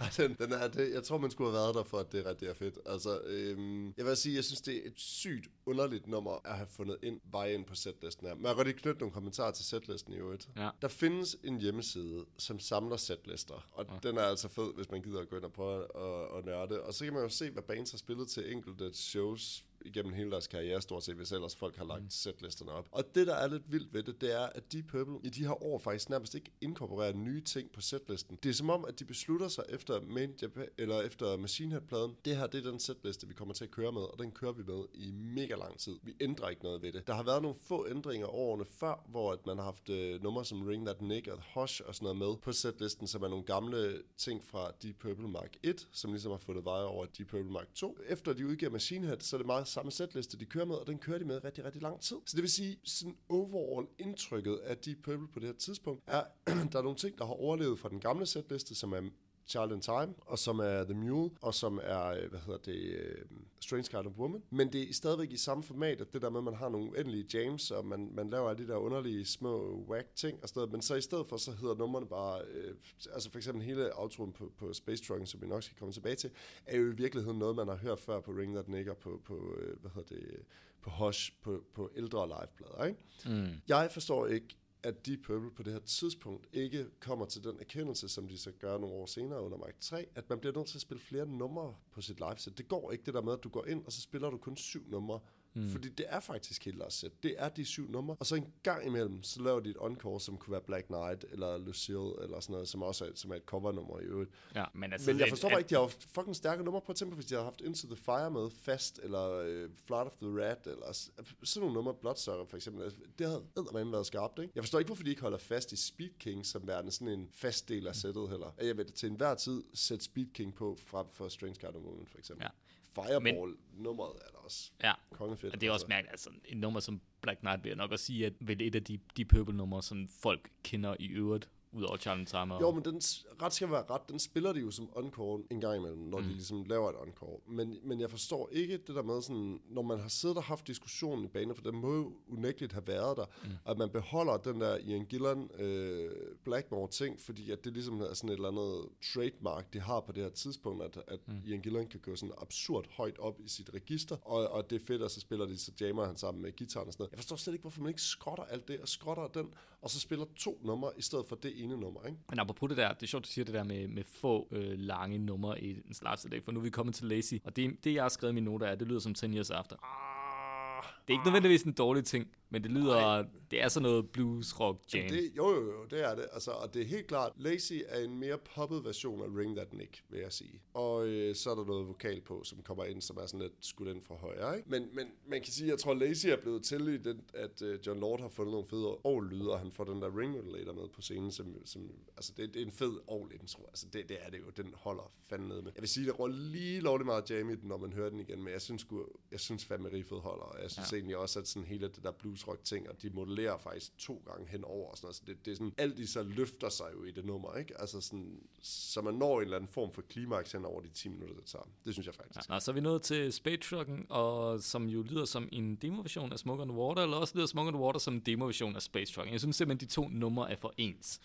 [0.00, 2.26] Ej, den, den er, det, jeg tror, man skulle have været der for, at det
[2.26, 2.78] rigtig er fedt.
[2.86, 6.68] Altså, øhm, jeg vil sige, jeg synes, det er et sygt underligt nummer at have
[6.76, 8.34] fundet ind, vej ind på setlisten her.
[8.34, 10.48] Men jeg kan godt lige knytte nogle kommentarer til setlisten i øvrigt.
[10.56, 10.68] Ja.
[10.82, 14.08] Der findes en hjemmeside, som samler setlister, og ja.
[14.08, 16.80] den er altså fed, hvis man gider at gå ind og prøve at, at nørde.
[16.80, 20.30] Og så kan man jo se, hvad bands har spillet til enkelte shows igennem hele
[20.30, 22.10] deres karriere, stort set, hvis ellers folk har lagt mm.
[22.10, 22.88] setlisterne op.
[22.92, 25.46] Og det, der er lidt vildt ved det, det er, at Deep Purple i de
[25.46, 28.38] her år faktisk nærmest ikke inkorporerer nye ting på setlisten.
[28.42, 32.16] Det er som om, at de beslutter sig efter Main Japan, eller efter Machine Head-pladen,
[32.24, 34.52] det her det er den setliste, vi kommer til at køre med, og den kører
[34.52, 35.98] vi med i mega lang tid.
[36.02, 37.06] Vi ændrer ikke noget ved det.
[37.06, 40.44] Der har været nogle få ændringer årene før, hvor at man har haft øh, numre
[40.44, 43.44] som Ring That Nick og Hush og sådan noget med på setlisten, som er nogle
[43.44, 47.52] gamle ting fra Deep Purple Mark 1, som ligesom har fundet vej over Deep Purple
[47.52, 47.98] Mark 2.
[48.08, 50.86] Efter de udgiver Machine Head, så er det meget samme setliste, de kører med, og
[50.86, 52.16] den kører de med rigtig, rigtig lang tid.
[52.26, 56.22] Så det vil sige, sådan overall indtrykket af Deep Purple på det her tidspunkt, er,
[56.72, 59.00] der er nogle ting, der har overlevet fra den gamle setliste, som er
[59.46, 62.80] Child in Time, og som er The Mule, og som er, øh, hvad hedder det,
[62.80, 63.24] øh,
[63.60, 64.42] Strange Kind of Woman.
[64.50, 66.90] Men det er stadigvæk i samme format, at det der med, at man har nogle
[66.90, 70.58] uendelige jams, og man, man laver alle de der underlige små whack ting og sådan
[70.58, 70.72] noget.
[70.72, 72.74] Men så i stedet for, så hedder numrene bare, øh,
[73.12, 76.16] altså for eksempel hele outroen på, på Space Trucking, som vi nok skal komme tilbage
[76.16, 76.30] til,
[76.66, 79.54] er jo i virkeligheden noget, man har hørt før på Ring That Nigger, på, på
[79.58, 80.42] øh, hvad hedder det,
[80.82, 83.00] på Hush, på, på ældre liveplader, ikke?
[83.26, 83.48] Mm.
[83.68, 88.08] Jeg forstår ikke, at Deep Purple på det her tidspunkt ikke kommer til den erkendelse,
[88.08, 90.78] som de så gør nogle år senere under Mark 3, at man bliver nødt til
[90.78, 92.58] at spille flere numre på sit liveset.
[92.58, 94.56] Det går ikke det der med, at du går ind, og så spiller du kun
[94.56, 95.20] syv numre.
[95.54, 95.68] Mm.
[95.68, 97.22] Fordi det er faktisk deres sæt.
[97.22, 98.16] Det er de syv numre.
[98.20, 101.24] Og så en gang imellem, så laver de et encore, som kunne være Black Knight,
[101.32, 104.30] eller Lucille, eller sådan noget, som også er, som er et covernummer i øvrigt.
[104.54, 105.10] Ja, men altså...
[105.10, 107.26] Men jeg forstår at- bare ikke, de har haft fucking stærke numre på, eksempel hvis
[107.26, 110.92] de har haft Into the Fire med Fast, eller øh, Flight of the Rat, eller
[110.92, 112.82] sådan nogle numre, Bloodsucker for eksempel.
[112.84, 114.52] Altså, Det havde eddermame været skarpt, ikke?
[114.54, 117.28] Jeg forstår ikke, hvorfor de ikke holder fast i Speed King, som værende sådan en
[117.32, 118.54] fast del af sættet heller.
[118.62, 122.18] Jeg vil til enhver tid sætte Speed King på, frem for Strange of Woman, for
[122.18, 122.44] eksempel.
[122.44, 122.48] Ja.
[122.94, 125.54] Fireball-nummeret er da også Ja, kongefedt.
[125.54, 128.00] og det er også mærkeligt, altså et nummer som Black Knight vil jeg nok at
[128.00, 132.24] sige, at vel et af de, de Purple-numre, som folk kender i øvrigt, udover Charlie
[132.24, 132.60] Timer.
[132.60, 132.96] Jo, men den,
[133.42, 136.24] ret skal være ret, den spiller de jo som encore en gang imellem, når mm.
[136.24, 137.40] de ligesom laver et encore.
[137.46, 140.66] Men, men jeg forstår ikke det der med sådan, når man har siddet og haft
[140.66, 143.50] diskussionen i banen, for den må jo unægteligt have været der, mm.
[143.66, 146.10] at man beholder den der Ian Gillan øh,
[146.44, 150.12] Blackmore ting, fordi at det ligesom er sådan et eller andet trademark, de har på
[150.12, 151.34] det her tidspunkt, at, at mm.
[151.46, 154.86] Ian Gillan kan gå sådan absurd højt op i sit register, og, og det er
[154.86, 157.12] fedt, og så spiller de, så jammer han sammen med gitaren og sådan noget.
[157.12, 160.00] Jeg forstår slet ikke, hvorfor man ikke skrotter alt det, og skrotter den, og så
[160.00, 162.18] spiller to numre, i stedet for det ene nummer, ikke?
[162.30, 164.78] Men apropos det der, det er sjovt, du siger det der med, med få øh,
[164.78, 167.84] lange numre i en slags dag, for nu er vi kommet til Lazy, og det,
[167.84, 169.76] det jeg har skrevet i mine noter er, det lyder som 10 Years After.
[169.82, 174.10] Ah, Det er ikke nødvendigvis en dårlig ting, men det lyder, det er sådan noget
[174.10, 175.02] blues rock jam.
[175.04, 176.26] Jamen, Det, jo, jo, jo, det er det.
[176.32, 179.72] Altså, og det er helt klart, Lazy er en mere poppet version af Ring That
[179.72, 180.62] Nick, vil jeg sige.
[180.74, 183.52] Og øh, så er der noget vokal på, som kommer ind, som er sådan lidt
[183.60, 184.56] skudt ind fra højre.
[184.56, 184.70] Ikke?
[184.70, 187.78] Men, men man kan sige, jeg tror, Lazy er blevet til i den, at øh,
[187.86, 190.88] John Lord har fundet nogle fede all og han får den der ring modulator med
[190.94, 193.66] på scenen, som, som altså, det, det er en fed all intro.
[193.66, 194.50] Altså, det, det er det jo.
[194.56, 195.72] Den holder fandme ned med.
[195.74, 198.20] Jeg vil sige, det ruller lige lovligt meget jam i den, når man hører den
[198.20, 198.86] igen, men jeg synes,
[199.30, 200.44] jeg synes fandme, riffet holder.
[200.44, 200.96] Og jeg synes ja.
[200.96, 204.22] egentlig også, at sådan hele det der blues rock ting, og de modellerer faktisk to
[204.26, 205.16] gange henover og sådan noget.
[205.16, 207.80] Så det, det er sådan, alt de så løfter sig jo i det nummer, ikke?
[207.80, 211.08] Altså sådan, så man når en eller anden form for klimaks hen over de 10
[211.08, 211.68] minutter, det tager.
[211.84, 212.48] Det synes jeg faktisk.
[212.48, 215.74] Ja, og så er vi nået til Space Trucken, og som jo lyder som en
[215.76, 218.20] demoversion af Smoke on the Water, eller også lyder Smoke on the Water som en
[218.20, 219.32] demoversion af Space Trucken.
[219.32, 221.20] Jeg synes simpelthen, de to numre er for ens.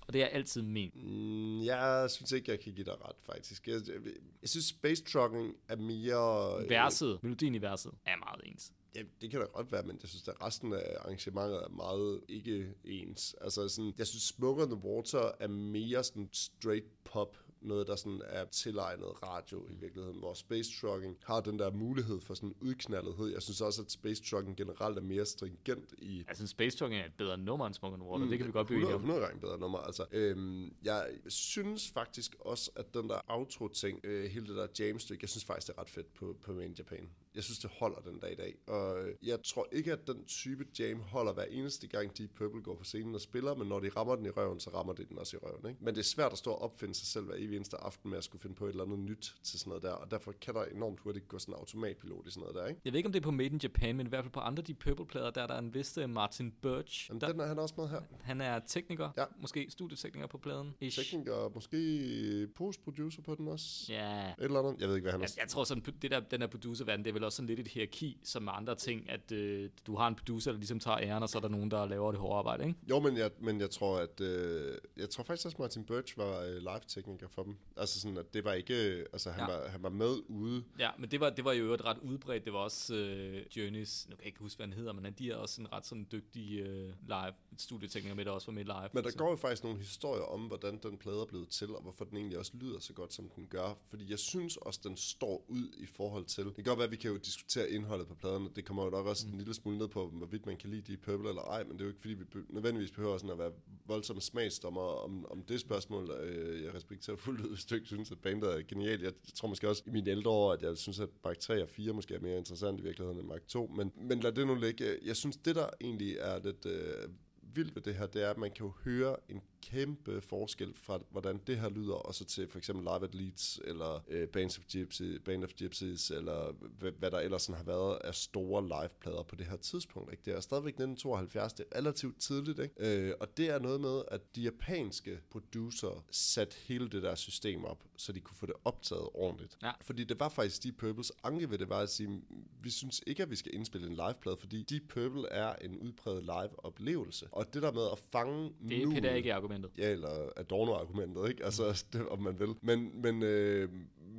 [0.00, 0.90] Og det er altid min.
[0.94, 3.68] Mm, jeg synes ikke, jeg kan give dig ret, faktisk.
[3.68, 3.94] Jeg, jeg,
[4.42, 6.62] jeg synes, Space Trucking er mere...
[6.64, 8.72] øh, Verset, melodien i verset, er meget ens.
[8.96, 12.20] Ja, det kan da godt være, men jeg synes, at resten af arrangementet er meget
[12.28, 13.36] ikke ens.
[13.40, 17.96] Altså sådan, jeg synes, Smoke on the Water er mere sådan straight pop, noget, der
[17.96, 22.54] sådan er tilegnet radio i virkeligheden, hvor Space Trucking har den der mulighed for sådan
[22.60, 23.26] udknaldethed.
[23.26, 27.06] Jeg synes også, at Space Trucking generelt er mere stringent i synes, Space Trucking er
[27.06, 28.24] et bedre nummer end Smoke on the Water.
[28.24, 29.20] Mm, det kan vi godt blive enige 100, om.
[29.20, 29.78] 100 gange bedre nummer.
[29.78, 35.22] Altså, øhm, jeg synes faktisk også, at den der outro-ting, øh, hele det der jam-stykke,
[35.22, 37.08] jeg synes faktisk, det er ret fedt på, på Main Japan.
[37.36, 38.54] Jeg synes, det holder den dag i dag.
[38.66, 42.62] Og øh, jeg tror ikke, at den type jam holder hver eneste gang, Deep Purple
[42.62, 45.04] går på scenen og spiller, men når de rammer den i røven, så rammer de
[45.04, 45.66] den også i røven.
[45.68, 45.84] Ikke?
[45.84, 48.18] Men det er svært at stå og opfinde sig selv hver evig eneste aften med
[48.18, 50.54] at skulle finde på et eller andet nyt til sådan noget der, og derfor kan
[50.54, 52.80] der enormt hurtigt gå sådan en automatpilot i sådan noget der, ikke?
[52.84, 54.40] Jeg ved ikke, om det er på Made in Japan, men i hvert fald på
[54.40, 57.08] andre Deep Purple-plader, der er der en vis øh, Martin Birch.
[57.10, 58.00] Jamen, Der, den er han også med her.
[58.22, 59.24] han er tekniker, Ja.
[59.40, 60.74] måske studietekniker på pladen.
[60.80, 60.98] Ish.
[60.98, 63.86] Tekniker, måske post-producer på den også.
[63.92, 64.80] Ja, Et eller andet.
[64.80, 65.24] Jeg ved ikke, hvad han er.
[65.36, 67.60] Jeg, jeg tror sådan, det der, den der producerverden, det er vel også sådan lidt
[67.60, 70.98] et hierarki, som med andre ting, at øh, du har en producer, der ligesom tager
[70.98, 72.78] æren, og så er der nogen, der laver det hårde arbejde, ikke?
[72.90, 76.40] Jo, men jeg, men jeg tror, at øh, jeg tror faktisk også, Martin Birch var
[76.40, 77.56] øh, live-tekniker for dem.
[77.76, 78.74] Altså sådan, at det var ikke,
[79.12, 79.56] altså han, Ja.
[79.56, 80.64] var, han var med ude.
[80.78, 82.44] Ja, men det var, det var jo et ret udbredt.
[82.44, 85.12] Det var også øh, Journeys, nu kan jeg ikke huske, hvad han hedder, men han-
[85.18, 88.64] de er også en ret sådan dygtig øh, live studietekniker med, der også var med
[88.64, 88.88] live.
[88.92, 91.82] Men der går jo faktisk nogle historier om, hvordan den plade er blevet til, og
[91.82, 93.78] hvorfor den egentlig også lyder så godt, som den gør.
[93.90, 96.44] Fordi jeg synes også, den står ud i forhold til...
[96.44, 98.84] Det kan godt være, at vi kan jo diskutere indholdet på pladen, og det kommer
[98.84, 99.32] jo nok også mm.
[99.32, 101.80] en lille smule ned på, hvorvidt man kan lide Deep Purple eller ej, men det
[101.80, 103.52] er jo ikke, fordi vi be- nødvendigvis behøver sådan at være
[103.86, 106.10] voldsomme smagsdommer om, om det spørgsmål.
[106.10, 109.02] Øh, Jeg respekterer fuldt ud, hvis du ikke synes, at bandet er genialt.
[109.02, 111.68] Jeg tror måske også i mine ældre år, at jeg synes, at Mark 3 og
[111.68, 113.66] 4 måske er mere interessant i virkeligheden end Mark 2.
[113.76, 114.98] Men, men lad det nu ligge.
[115.04, 116.66] Jeg synes, det der egentlig er lidt...
[116.66, 117.08] Øh,
[117.54, 120.98] vildt ved det her, det er, at man kan jo høre en kæmpe forskel fra,
[121.10, 124.58] hvordan det her lyder, og så til for eksempel Live at Leeds, eller øh, Bands
[124.58, 128.62] of Gypsy, Band of Gypsies, eller hvad, hvad der ellers sådan har været af store
[128.62, 130.12] liveplader på det her tidspunkt.
[130.12, 130.22] Ikke?
[130.24, 132.74] Det er stadigvæk 1972, det er relativt tidligt, ikke?
[133.08, 137.64] Øh, og det er noget med, at de japanske producer satte hele det der system
[137.64, 139.58] op, så de kunne få det optaget ordentligt.
[139.62, 139.70] Ja.
[139.80, 142.22] Fordi det var faktisk Deep Purples anke ved det, var at sige,
[142.62, 146.22] vi synes ikke, at vi skal indspille en liveplade, fordi Deep Purple er en udpræget
[146.22, 147.26] live-oplevelse.
[147.32, 149.70] Og det der med at fange Det er nuet- Peter ikke argumentet.
[149.78, 151.44] Ja, eller Adorno-argumentet, ikke?
[151.44, 152.54] Altså, det, om man vil.
[152.62, 153.68] Men, men, øh,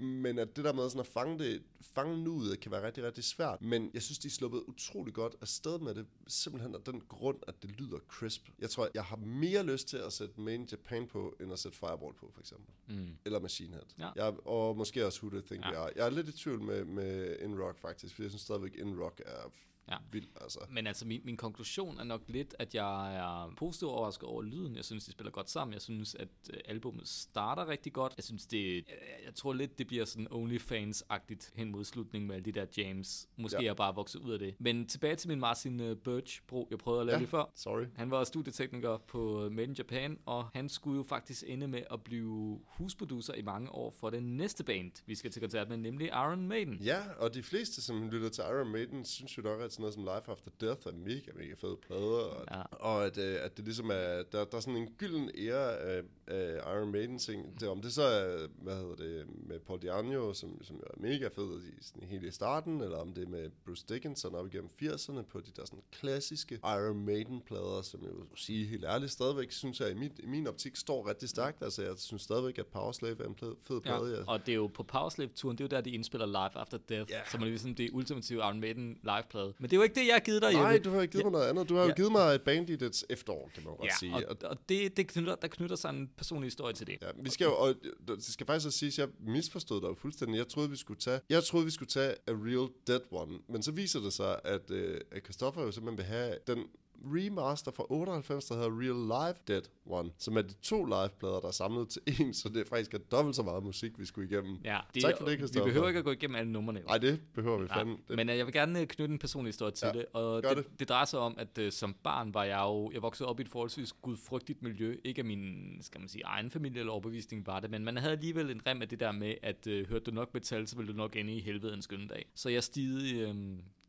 [0.02, 3.24] men at det der med sådan at fange, det, fange nuet kan være rigtig, rigtig
[3.24, 3.62] svært.
[3.62, 6.06] Men jeg synes, de er sluppet utrolig godt afsted med det.
[6.28, 8.50] Simpelthen af den grund, at det lyder crisp.
[8.60, 11.78] Jeg tror, jeg har mere lyst til at sætte Main Japan på, end at sætte
[11.78, 12.74] Fireball på, for eksempel.
[12.88, 13.18] Mm.
[13.26, 13.86] Eller Machine Head.
[14.00, 14.26] Ja.
[14.26, 15.72] Jeg, og måske også Who Do Think ja.
[15.72, 15.92] We Are.
[15.96, 18.16] Jeg er lidt i tvivl med, med In Rock, faktisk.
[18.16, 19.52] For jeg synes stadigvæk, In Rock er
[19.90, 19.98] Ja.
[20.12, 20.60] vild, altså.
[20.70, 24.76] Men altså, min, min konklusion er nok lidt, at jeg er positivt overrasket over lyden.
[24.76, 25.74] Jeg synes, de spiller godt sammen.
[25.74, 28.14] Jeg synes, at øh, albummet starter rigtig godt.
[28.18, 28.76] Jeg synes, det...
[28.76, 28.84] Jeg,
[29.26, 33.30] jeg tror lidt, det bliver sådan OnlyFans-agtigt hen mod slutningen med alle de der jams.
[33.38, 33.66] Måske ja.
[33.66, 34.56] Jeg bare vokset ud af det.
[34.60, 37.16] Men tilbage til min Martin uh, Birch-bro, jeg prøvede at lave.
[37.16, 37.20] Ja.
[37.20, 37.52] lige før.
[37.56, 37.86] Sorry.
[37.96, 42.04] Han var studietekniker på Made in Japan, og han skulle jo faktisk ende med at
[42.04, 46.08] blive husproducer i mange år for den næste band, vi skal til koncert med, nemlig
[46.08, 46.74] Iron Maiden.
[46.74, 49.94] Ja, og de fleste, som lytter til Iron Maiden, synes jo nok, at sådan noget
[49.94, 52.02] som Life After Death er mega, mega fede plader.
[52.02, 52.62] Og, Ja.
[52.72, 56.02] og at, øh, at det ligesom er, der, der er sådan en gylden ære af,
[56.28, 57.60] af Iron Maiden ting.
[57.60, 61.28] Det, om det så er, hvad hedder det, med Paul Diano, som, som er mega
[61.28, 64.70] fed i, sådan, helt i starten, eller om det er med Bruce Dickinson op igennem
[64.82, 69.12] 80'erne på de der sådan klassiske Iron Maiden plader, som jeg vil sige helt ærligt
[69.12, 71.64] stadigvæk, synes jeg i min, i min optik står rigtig stærkt.
[71.64, 74.18] Altså jeg synes stadigvæk, at Powerslave er en plade, fed plade.
[74.18, 76.78] Ja, og det er jo på Powerslave-turen, det er jo der, de indspiller Live After
[76.90, 77.20] Death, Ja.
[77.32, 79.54] som er ligesom det ultimative Iron Maiden live-plade.
[79.68, 80.90] Men det er jo ikke det, jeg har givet dig, Nej, Jeppe.
[80.90, 81.70] du har ikke givet mig noget andet.
[81.70, 81.94] Du har jo Ja.
[81.96, 84.16] givet mig et band i dets efterår, kan man godt Ja, sige.
[84.16, 86.98] og, Og, og det, det knytter, der knytter sig en personlig historie til det.
[87.02, 87.76] ja, vi skal jo, og
[88.08, 90.38] det skal faktisk også sige, at jeg misforstod dig jo fuldstændig.
[90.38, 93.64] Jeg troede, vi skulle tage, jeg troede, vi skulle tage A Real Dead One, men
[93.64, 96.64] så viser det sig, at, øh, at Christoffer jo simpelthen vil have den
[97.06, 101.48] remaster fra 98, der hedder Real Live Dead One, som er de to liveplader, der
[101.48, 104.30] er samlet til en, så det er faktisk er dobbelt så meget musik, vi skulle
[104.30, 104.58] igennem.
[104.64, 105.66] Ja, det, Tak for det, Vi Christoffer.
[105.66, 106.82] behøver ikke at gå igennem alle numrene.
[106.88, 107.98] Nej, det behøver vi Nej, fandme.
[108.08, 110.42] Det, Men øh, jeg vil gerne øh, knytte en personlig historie til Ja, det, og
[110.42, 110.80] gør det, det.
[110.80, 113.44] det drejer sig om, at øh, som barn var jeg jo, jeg voksede op i
[113.44, 117.60] et forholdsvis gudfrygtigt miljø, ikke af min, skal man sige, egen familie eller overbevisning var
[117.60, 120.12] det, men man havde alligevel en rem af det der med, at øh, hørte du
[120.12, 122.26] nok metal, så ville du nok ende i helvede en skønne dag.
[122.36, 123.36] Så jeg stigede, øh,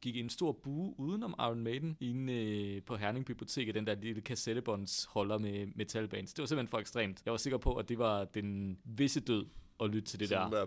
[0.01, 3.95] gik i en stor bue udenom Iron Maiden, inde øh, på Herning Biblioteket, den der
[3.95, 6.33] lille kassettebåndsholder med metalbands.
[6.35, 7.23] Det var simpelthen for ekstremt.
[7.25, 9.47] Jeg var sikker på, at det var den visse død
[9.81, 10.37] at lytte til det der.
[10.37, 10.67] sådan der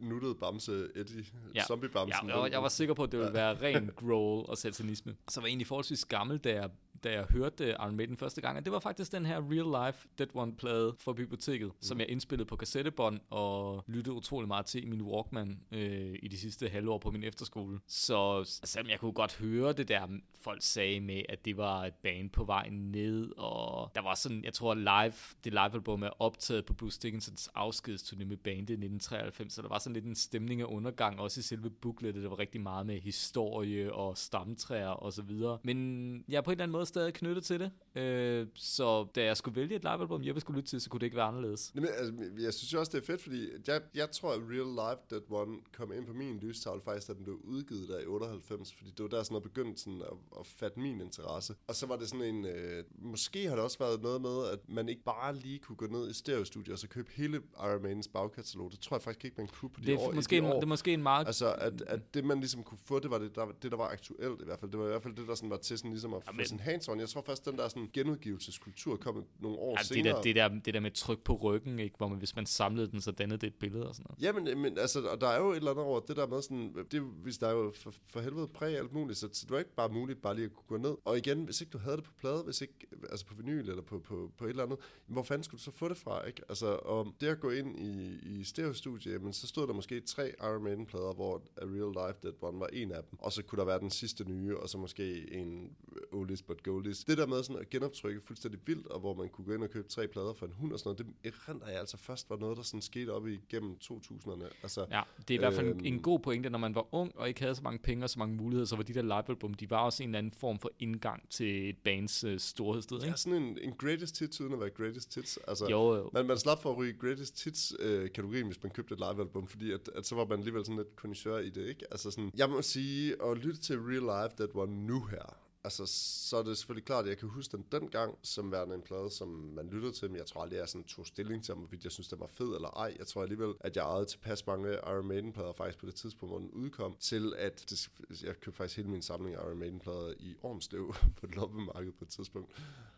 [0.00, 1.62] nuttede bamse, Eddie, Ja.
[1.62, 2.26] zombie-bamsen.
[2.28, 5.16] Ja, jeg, var, jeg var sikker på, at det ville være ren growl og satanisme.
[5.28, 6.70] Så var jeg egentlig forholdsvis gammel, da jeg,
[7.04, 8.58] da jeg hørte øh, Iron Maiden første gang.
[8.58, 11.76] Og det var faktisk den her Real Life Dead One-plade fra biblioteket, mm.
[11.80, 16.28] som jeg indspillede på kassettebånd og lyttede utrolig meget til i min Walkman øh, i
[16.28, 17.80] de sidste halvår på min efterskole.
[17.86, 20.06] Så selvom jeg kunne godt høre det der,
[20.40, 24.44] folk sagde med, at det var et band på vej ned, og der var sådan,
[24.44, 29.52] jeg tror live, det live-album er optaget på Bruce Dickinsons afskedsturné med bandet i 1993,
[29.52, 32.38] så der var sådan lidt en stemning af undergang, også i selve booklettet, der var
[32.38, 35.58] rigtig meget med historie og stamtræer og så videre.
[35.64, 39.24] Men jeg er på en eller anden måde stadig knyttet til det, øh, så da
[39.24, 41.72] jeg skulle vælge et livealbum, jeg skulle lytte til, så kunne det ikke være anderledes.
[41.74, 44.66] Jamen, altså, jeg synes jo også, det er fedt, fordi jeg, jeg tror, at Real
[44.90, 48.06] Life Dead One kom ind på min lystavle faktisk, da den blev udgivet der i
[48.06, 51.54] 98, fordi det var der sådan at begyndte sådan at, at fatte min interesse.
[51.68, 54.58] Og så var det sådan en, øh, måske har det også været noget med, at
[54.68, 58.08] man ikke bare lige kunne gå ned i stereostudiet og så købe hele Iron Maidens
[58.08, 58.70] bagkatalog.
[58.70, 60.08] Det tror jeg faktisk ikke, man kunne på de Det år.
[60.08, 60.54] er, i måske de en, år.
[60.54, 61.26] det er måske en meget...
[61.26, 63.88] Altså, at, at det man ligesom kunne få, det var det der, det, der var
[63.88, 64.70] aktuelt i hvert fald.
[64.70, 66.60] Det var i hvert fald det, der sådan var til sådan ligesom at få sådan
[66.60, 67.00] hands on.
[67.00, 70.16] Jeg tror faktisk, den der sådan genudgivelseskultur kom nogle år Ja, det, senere.
[70.16, 71.96] der, det, der, det der med tryk på ryggen, ikke?
[71.96, 74.22] hvor man, hvis man samlede den, så dannede det et billede og sådan noget.
[74.22, 76.74] Jamen, men altså, og der er jo et eller andet over det der med sådan,
[76.90, 79.58] det, hvis der er jo for, for helvede præg alt muligt, så, så det var
[79.58, 80.96] ikke bare muligt bare lige at kunne gå ned.
[81.04, 82.74] Og igen, hvis ikke du havde det på plade, hvis ikke,
[83.10, 85.64] altså på vinyl eller på, på, på et eller andet, jamen, hvor fanden skulle du
[85.64, 86.42] så få det fra, ikke?
[86.48, 90.32] Altså, og det at gå ind i, i stereostudie, men så stod der måske tre
[90.40, 93.42] Iron Maiden plader, hvor A Real Life Dead One var en af dem, og så
[93.42, 95.76] kunne der være den sidste nye, og så måske en
[96.12, 97.04] Oldies but Goldies.
[97.04, 99.70] Det der med sådan at genoptrykke fuldstændig vildt, og hvor man kunne gå ind og
[99.70, 102.36] købe tre plader for en hund og sådan noget, det erindrer jeg altså først var
[102.36, 104.44] noget, der sådan skete op igennem 2000'erne.
[104.62, 105.80] Altså, Ja, det er i hvert fald Øhm.
[105.84, 108.18] en, god pointe, når man var ung og ikke havde så mange penge og så
[108.18, 110.70] mange muligheder, så var de der livealbum, de var også en eller anden form for
[110.78, 113.08] indgang til et bands øh, storhedssted, ikke?
[113.08, 115.38] er sådan en, en greatest hits, uden at være greatest hits.
[115.48, 116.10] Altså, Jo, jo.
[116.12, 119.90] Man, man slap for at ryge greatest hits-kategorien, hvis man købte et livealbum, fordi at,
[119.94, 121.84] at så var man alligevel sådan lidt kondisør i det, ikke?
[121.90, 125.86] Altså sådan, jeg må sige, at lytte til Real Life That One nu her, altså,
[126.28, 129.10] så er det selvfølgelig klart, at jeg kan huske den dengang, som værende en plade,
[129.10, 131.92] som man lyttede til, men jeg tror aldrig, jeg sådan tog stilling til, om jeg
[131.92, 132.96] synes, den var fed eller ej.
[132.98, 136.38] Jeg tror alligevel, at jeg ejede tilpas mange Iron Maiden-plader faktisk på det tidspunkt, hvor
[136.38, 137.90] den udkom, til at det,
[138.24, 142.04] jeg købte faktisk hele min samling af Iron Maiden-plader i Ormslev på et loppemarked på
[142.04, 142.50] et tidspunkt.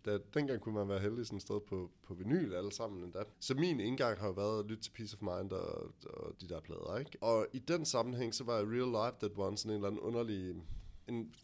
[0.05, 3.23] Da, dengang kunne man være heldig sådan et sted på, på vinyl alle sammen endda.
[3.41, 6.49] Så min indgang har jo været at lytte til Peace of Mind og, og de
[6.49, 7.11] der plader, ikke?
[7.21, 10.51] Og i den sammenhæng, så var Real Life That One sådan en eller anden underlig
[11.09, 11.35] en,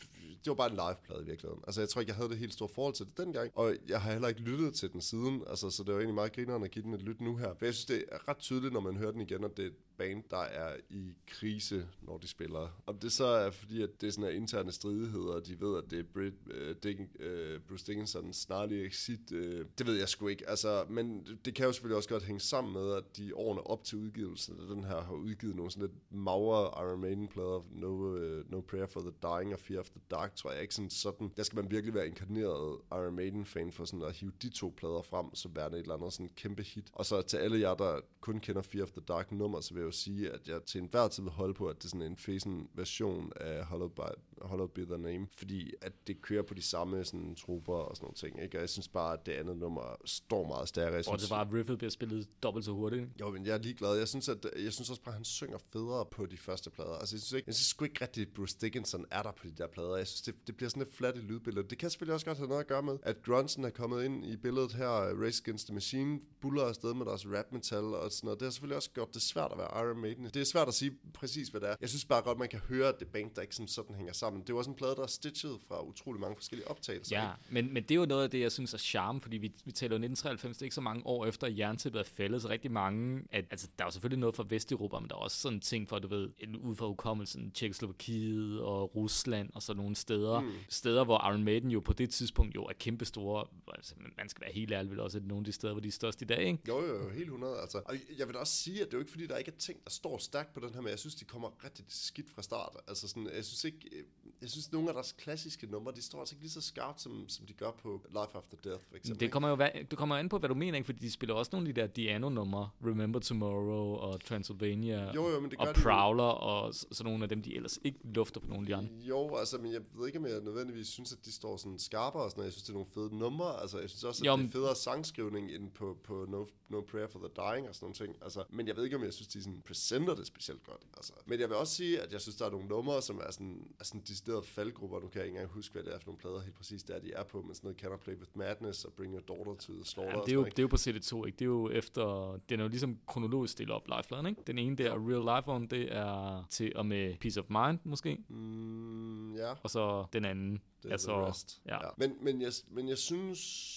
[0.44, 1.62] det var bare en liveplade i virkeligheden.
[1.66, 4.00] Altså, jeg tror ikke, jeg havde det helt store forhold til det dengang, og jeg
[4.00, 6.70] har heller ikke lyttet til den siden, altså, så det var egentlig meget grinerende at
[6.70, 7.54] give den et lyt nu her.
[7.54, 9.70] For jeg synes, det er ret tydeligt, når man hører den igen, at det er
[9.98, 12.82] band, der er i krise, når de spiller.
[12.86, 15.90] Om det så er fordi, at det er sådan interne stridigheder, og de ved, at
[15.90, 19.38] det er Brit, øh, uh, Dick, uh, øh, Bruce Dickinson snarlig exit, uh,
[19.78, 20.48] det ved jeg sgu ikke.
[20.48, 23.84] Altså, men det kan jo selvfølgelig også godt hænge sammen med, at de årene op
[23.84, 28.50] til udgivelsen af den her har udgivet nogle sådan lidt magre Iron Maiden-plader, no, uh,
[28.50, 31.32] no Prayer for the Dying og Fear of the Dark, tror jeg ikke sådan sådan.
[31.36, 35.02] Der skal man virkelig være inkarneret Iron Maiden-fan for sådan at hive de to plader
[35.02, 36.90] frem, så værende et eller andet sådan kæmpe hit.
[36.92, 39.82] Og så til alle jer, der kun kender Fear of the Dark nummer, så vil
[39.86, 42.16] jo sige, at jeg til enhver tid vil holde på, at det er sådan en
[42.16, 44.00] fæsen version af Hollow by,
[44.42, 48.04] Hollow Be The Name, fordi at det kører på de samme sådan trupper og sådan
[48.04, 48.58] nogle ting, ikke?
[48.58, 50.92] Og jeg synes bare, at det andet nummer står meget stærkere.
[50.92, 53.08] Jeg Og synes, det var, at riffet bliver spillet dobbelt så hurtigt.
[53.20, 53.94] jo, men jeg er ligeglad.
[53.94, 56.92] Jeg synes, at, jeg synes også bare, at han synger federe på de første plader.
[56.98, 59.46] Altså, jeg synes, ikke, jeg synes sgu ikke rigtigt, at Bruce Dickinson er der på
[59.46, 59.96] de der plader.
[59.96, 61.70] Jeg synes, det, det bliver sådan lidt flat i lydbilledet.
[61.70, 64.26] Det kan selvfølgelig også godt have noget at gøre med, at Grunson er kommet ind
[64.26, 64.88] i billedet her,
[65.24, 68.40] Race Against the Machine, buller afsted med deres rap metal og sådan noget.
[68.40, 70.24] Det har selvfølgelig også gjort det svært at være Iron Maiden.
[70.24, 71.76] Det er svært at sige præcis, hvad det er.
[71.80, 74.12] Jeg synes bare godt, man kan høre, at det band, der ikke som sådan hænger
[74.12, 74.40] sammen sammen.
[74.42, 77.16] Det er jo også en plade, der er stitchet fra utrolig mange forskellige optagelser.
[77.16, 77.54] Ja, ikke?
[77.54, 79.72] men, men det er jo noget af det, jeg synes er charme, fordi vi, vi
[79.72, 82.48] taler jo 1993, det er ikke så mange år efter, at jerntæppet er faldet, så
[82.48, 85.36] rigtig mange, at, altså der er jo selvfølgelig noget fra Vesteuropa, men der er også
[85.36, 86.28] sådan ting for, du ved,
[86.60, 90.40] ud fra hukommelsen, Tjekkoslovakiet og Rusland og sådan nogle steder.
[90.40, 90.52] Mm.
[90.68, 94.52] Steder, hvor Iron Maiden jo på det tidspunkt jo er kæmpestore, altså man skal være
[94.52, 96.44] helt ærlig, vel også at nogle af de steder, hvor de er størst i dag,
[96.44, 96.58] ikke?
[96.68, 97.60] Jo, jo, jo, helt 100.
[97.60, 97.82] Altså.
[97.84, 99.58] Og jeg vil da også sige, at det er jo ikke fordi, der ikke er
[99.58, 102.42] ting, der står stærkt på den her, men jeg synes, de kommer rigtig skidt fra
[102.42, 102.76] start.
[102.88, 104.04] Altså sådan, jeg synes ikke, øh,
[104.40, 107.28] jeg synes, nogle af deres klassiske numre, de står altså ikke lige så skarpt, som,
[107.28, 109.20] som de gør på Life After Death, for eksempel.
[109.20, 109.56] Det kommer jo
[109.90, 110.86] det kommer an på, hvad du mener, ikke?
[110.86, 115.40] fordi de spiller også nogle af de der Diano-numre, Remember Tomorrow og Transylvania Jo, jo,
[115.40, 115.82] men det og gør de jo.
[115.84, 118.74] Prowler og s- sådan nogle af dem, de ellers ikke lufter på nogle af de
[118.74, 118.94] andre.
[119.08, 122.22] Jo, altså, men jeg ved ikke, om jeg nødvendigvis synes, at de står sådan skarpere
[122.22, 122.46] og sådan noget.
[122.46, 123.60] Jeg synes, det er nogle fede numre.
[123.60, 126.44] Altså, jeg synes også, at Jo, jo, det er federe sangskrivning end på, på no,
[126.68, 128.16] no Prayer for the Dying og sådan nogle ting.
[128.22, 130.82] Altså, men jeg ved ikke, om jeg synes, de sådan presenter det specielt godt.
[130.96, 133.30] Altså, men jeg vil også sige, at jeg synes, der er nogle numre, som er
[133.30, 135.00] sådan, er sådan deciderede faldgrupper.
[135.00, 137.12] Nu kan ikke engang huske, hvad det er for nogle plader helt præcis, der de
[137.12, 137.42] er på.
[137.42, 140.12] Men sådan noget Can I Play With Madness og Bring Your Daughter to the Slaughter.
[140.12, 141.36] Jamen, det, er jo, det er jo på CD2, ikke?
[141.36, 142.36] Det er jo efter...
[142.48, 144.42] Den er jo ligesom kronologisk stillet op live ikke?
[144.46, 148.24] Den ene der, Real Life On, det er til og med Peace of Mind, måske.
[148.28, 149.54] Mm, ja.
[149.62, 150.52] Og så den anden
[150.82, 151.60] Det er altså, Rest.
[151.66, 151.78] Ja.
[151.96, 153.72] Men, men, jeg, men jeg synes...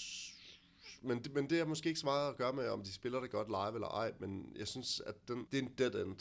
[1.02, 3.20] Men det, men det er måske ikke så meget at gøre med, om de spiller
[3.20, 6.16] det godt live eller ej, men jeg synes, at den, det er en dead end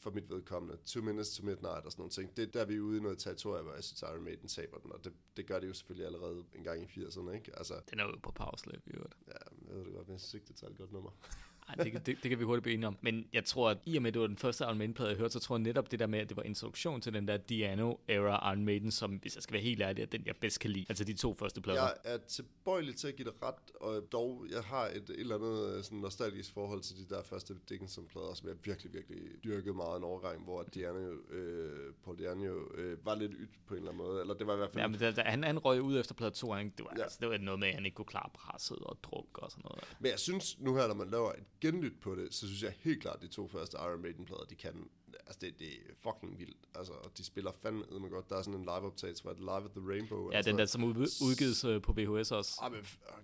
[0.00, 0.76] for mit vedkommende.
[0.86, 2.36] Two Minutes to Midnight og sådan nogle ting.
[2.36, 4.78] Det er der, vi er ude i noget territorium, hvor jeg synes, Iron Maiden taber
[4.78, 7.58] den, og det, det gør det jo selvfølgelig allerede en gang i 80'erne, ikke?
[7.58, 9.16] Altså, Den er jo på Powerslave, i øvrigt.
[9.26, 9.32] ja,
[9.68, 11.10] jeg ved det godt, men jeg synes ikke, det er et godt nummer.
[11.78, 12.96] Ej, det, kan- det, det, kan vi hurtigt blive enige om.
[13.00, 15.18] Men jeg tror, at i og med, at det var den første Iron Maiden-plade, jeg
[15.18, 17.36] hørte, så tror jeg netop det der med, at det var introduktion til den der
[17.36, 20.70] Diano-era Iron Maiden, som, hvis jeg skal være helt ærlig, er den, jeg bedst kan
[20.70, 20.86] lide.
[20.88, 21.82] Altså de to første plader.
[21.82, 25.34] Jeg er tilbøjelig til at give det ret, og dog, jeg har et, et eller
[25.34, 29.74] andet øh, sådan nostalgisk forhold til de der første Dickinson-plader, som jeg virkelig, virkelig dyrkede
[29.74, 33.90] meget en overgang, hvor Diano, øh, Paul Diano øh, var lidt ydt på en eller
[33.92, 34.20] anden måde.
[34.20, 34.82] Eller det var i hvert fald...
[34.82, 36.70] Ja, men da, da han, han røg ud efter plade 2, ikke?
[36.78, 37.02] Det, var, ja.
[37.02, 39.62] altså, det var noget med, at han ikke kunne klare presset og druk og sådan
[39.64, 39.96] noget.
[40.00, 42.72] Men jeg synes nu her, når man laver et genlyt på det, så synes jeg
[42.80, 44.88] helt klart, at de to første Iron Maiden-plader, de kan...
[45.26, 46.56] Altså, det, det er fucking vildt.
[46.74, 48.30] Altså, og de spiller fandme godt.
[48.30, 50.30] Der er sådan en live-optagelse, er Live at the Rainbow.
[50.30, 52.58] Ja, altså, den der, som ud, udgives øh, på VHS også.
[52.62, 52.80] Ah, men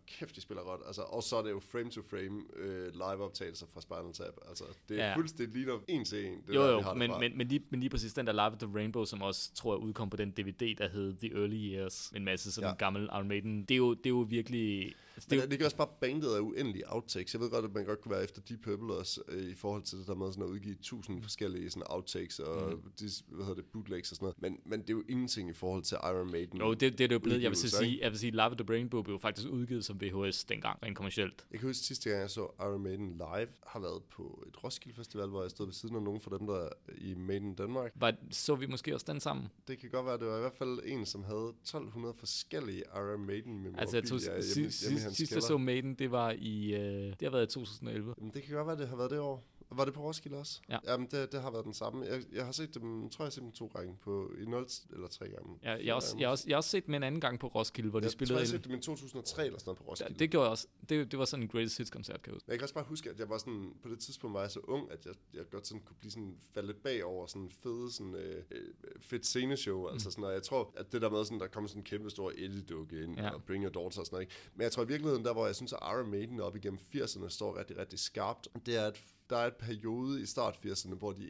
[0.07, 0.81] kæft, de spiller godt.
[0.87, 4.35] Altså, og så er det jo frame-to-frame øh, live-optagelser fra Spinal Tap.
[4.49, 5.17] Altså, det er Ja.
[5.17, 6.43] fuldstændig lige op en til en.
[6.47, 7.19] Det Jo, der, jo, det men, fra.
[7.19, 9.75] men, men, lige, men lige præcis den der Live at the Rainbow, som også tror
[9.75, 12.75] jeg udkom på den DVD, der hed The Early Years, en masse sådan ja.
[12.77, 13.61] gammel Iron Maiden.
[13.65, 14.95] Det er jo, det er jo virkelig...
[15.17, 17.35] Altså, det Men er det, gør også bare bandet af uendelige outtakes.
[17.35, 19.83] Jeg ved godt, at man godt kunne være efter Deep Purple også, øh, i forhold
[19.83, 22.83] til det der med sådan at udgive tusind forskellige sådan outtakes og mm.
[23.01, 24.43] de, hvad hedder det, bootlegs og sådan noget.
[24.43, 26.59] Men, men det er jo ingenting i forhold til Iron Maiden.
[26.59, 27.43] jo, det, det er det jo blevet.
[27.43, 30.01] Jeg vil, så sige, jeg vil sige, Live at the Rainbow blev faktisk udgivet som
[30.01, 31.47] VHS dengang, rent kommercielt.
[31.51, 34.97] Jeg kan huske sidste gang, jeg så Iron Maiden live, har været på et Roskilde
[34.97, 37.93] Festival, hvor jeg stod ved siden af nogen fra dem, der er i Maiden Danmark.
[37.95, 39.49] Var, så vi måske også den sammen?
[39.69, 43.27] Det kan godt være, det var i hvert fald en, som havde 1200 forskellige Iron
[43.27, 46.35] Maiden memorabilia Altså, jeg tog, hjemme, sidst, hjemme i sidst, jeg så Maiden, det var
[46.39, 48.15] i, øh, det har været i 2011.
[48.19, 49.45] Jamen, det kan godt være, det har været det år.
[49.71, 50.61] Var det på Roskilde også?
[50.69, 50.79] Ja.
[50.85, 52.05] Jamen, det, det har været den samme.
[52.07, 54.45] Jeg, jeg har set dem, jeg tror jeg har set dem to gange på, i
[54.45, 55.59] 0 eller tre gange.
[55.63, 57.39] Ja, jeg, har også, jeg, har også, jeg har også set dem en anden gang
[57.39, 58.35] på Roskilde, hvor de jeg spillede...
[58.35, 60.19] tror, jeg har set dem i 2003 eller sådan noget på Ja, Roskilde.
[60.19, 60.67] det gjorde jeg også.
[60.89, 62.51] Det, det var sådan en Greatest Hits koncert, kan jeg huske.
[62.51, 64.61] Jeg kan også bare huske, at jeg var sådan, på det tidspunkt var jeg så
[64.61, 68.43] ung, at jeg, jeg godt sådan kunne blive sådan faldet bagover sådan fede, sådan øh,
[68.51, 68.61] øh,
[69.01, 69.81] fedt sceneshow.
[69.89, 69.93] Mm.
[69.93, 72.11] Altså sådan, og jeg tror, at det der med sådan, der kommer sådan en kæmpe
[72.11, 73.25] stor Eddie-dukke ind, Ja.
[73.25, 73.31] ja.
[73.31, 74.23] og Bring Your Daughter og sådan noget.
[74.23, 74.35] Ikke?
[74.55, 77.29] Men jeg tror i virkeligheden, der hvor jeg synes, at Iron Maiden op igennem 80'erne
[77.29, 81.13] står rigtig, rigtig skarpt, det er, at der er et periode i start 80'erne, hvor
[81.13, 81.27] de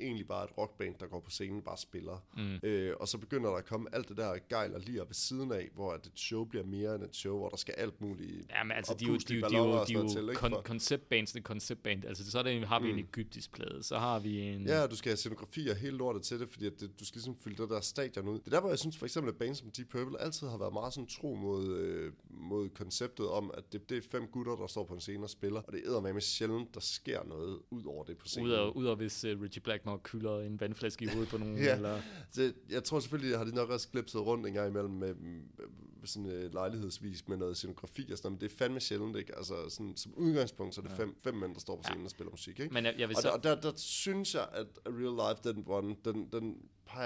[0.00, 2.24] egentlig bare er et rockband, der går på scenen bare spiller.
[2.36, 2.68] Mm.
[2.68, 5.52] Øh, og så begynder der at komme alt det der gejl og lige ved siden
[5.52, 8.50] af, hvor at et show bliver mere end et show, hvor der skal alt muligt
[8.50, 11.32] Ja, men altså, de er jo, de, de, balloner jo, de jo til, kon- konceptbands,
[11.32, 12.04] det konceptband.
[12.04, 14.66] Altså, så er det, har vi en egyptisk plade, så har vi en...
[14.66, 17.18] Ja, du skal have scenografi og hele lortet til det, fordi at det, du skal
[17.18, 18.38] ligesom fylde det der stadion ud.
[18.38, 20.58] Det er der, hvor jeg synes for eksempel, at bands som Deep Purple altid har
[20.58, 24.56] været meget sådan tro mod, øh, mod konceptet om, at det, det er fem gutter,
[24.56, 27.58] der står på en scene og spiller, og det er med sjældent, der sker noget
[27.70, 28.48] ud over det på scenen.
[28.48, 31.74] Udover, udover hvis uh, Richie Blackmore kylder en vandflaske i hovedet på nogen, Ja.
[31.76, 32.00] eller...
[32.30, 36.06] Så jeg tror selvfølgelig, har de nok også glipset rundt en gang imellem med, med
[36.06, 39.36] sådan øh, lejlighedsvis med noget scenografi og sådan noget, men det er fandme sjældent, ikke?
[39.36, 42.10] Altså sådan, som udgangspunkt, så er det fem, fem mænd, der står på scenen og
[42.10, 42.74] spiller musik, ikke?
[42.74, 43.40] Men jeg, jeg vil Og så...
[43.42, 46.56] der, der, der synes jeg, at A Real Life, den, one, den, den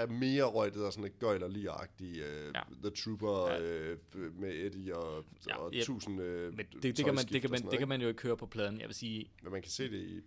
[0.09, 2.61] mere røg det der sådan lidt gøjl og lige-agtige uh, Ja.
[2.83, 3.91] The Trooper Ja.
[3.93, 5.83] uh, med Eddie og, Ja, og ja.
[5.83, 8.23] tusind uh, Men det, det, kan man, det, kan man, det kan man jo ikke
[8.23, 8.79] høre på pladen.
[8.79, 10.21] Jeg vil sige, Men man kan se det i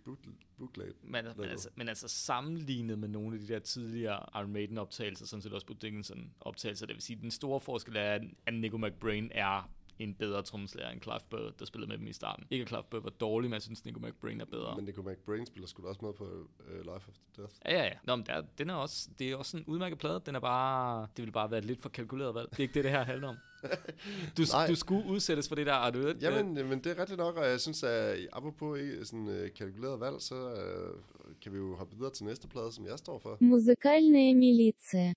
[0.57, 0.87] bootleg.
[1.03, 5.25] men, men, altså, men altså sammenlignet med nogle af de der tidligere Iron Maiden optagelser,
[5.25, 8.77] sådan set også på Dickinson optagelser, det vil sige, den store forskel er, at Nico
[8.77, 9.69] McBrain er
[10.00, 12.44] en bedre trommeslager end Clive Burr, der spillede med dem i starten.
[12.50, 14.76] Ikke at Clive Burr var dårlig, men jeg synes, Nico McBrain er bedre.
[14.76, 17.54] Men Nico McBrain spiller sgu da også med på uh, Life After Death.
[17.64, 17.92] Ja, ja, ja.
[18.04, 20.22] Nå, men der, den er også, det er også en udmærket plade.
[20.26, 22.50] Den er bare, det vil bare være et lidt for kalkuleret valg.
[22.50, 23.36] Det er ikke det, det her handler om.
[24.36, 24.66] Du, Nej.
[24.66, 27.18] du skulle udsættes for det der, og du ved, Jamen, øh, men det er rigtigt
[27.18, 31.00] nok, og jeg synes, at apropos ikke sådan uh, kalkuleret valg, så uh,
[31.42, 33.38] kan vi jo hoppe videre til næste plade, som jeg står for.
[33.40, 35.14] Музыкальная милиция.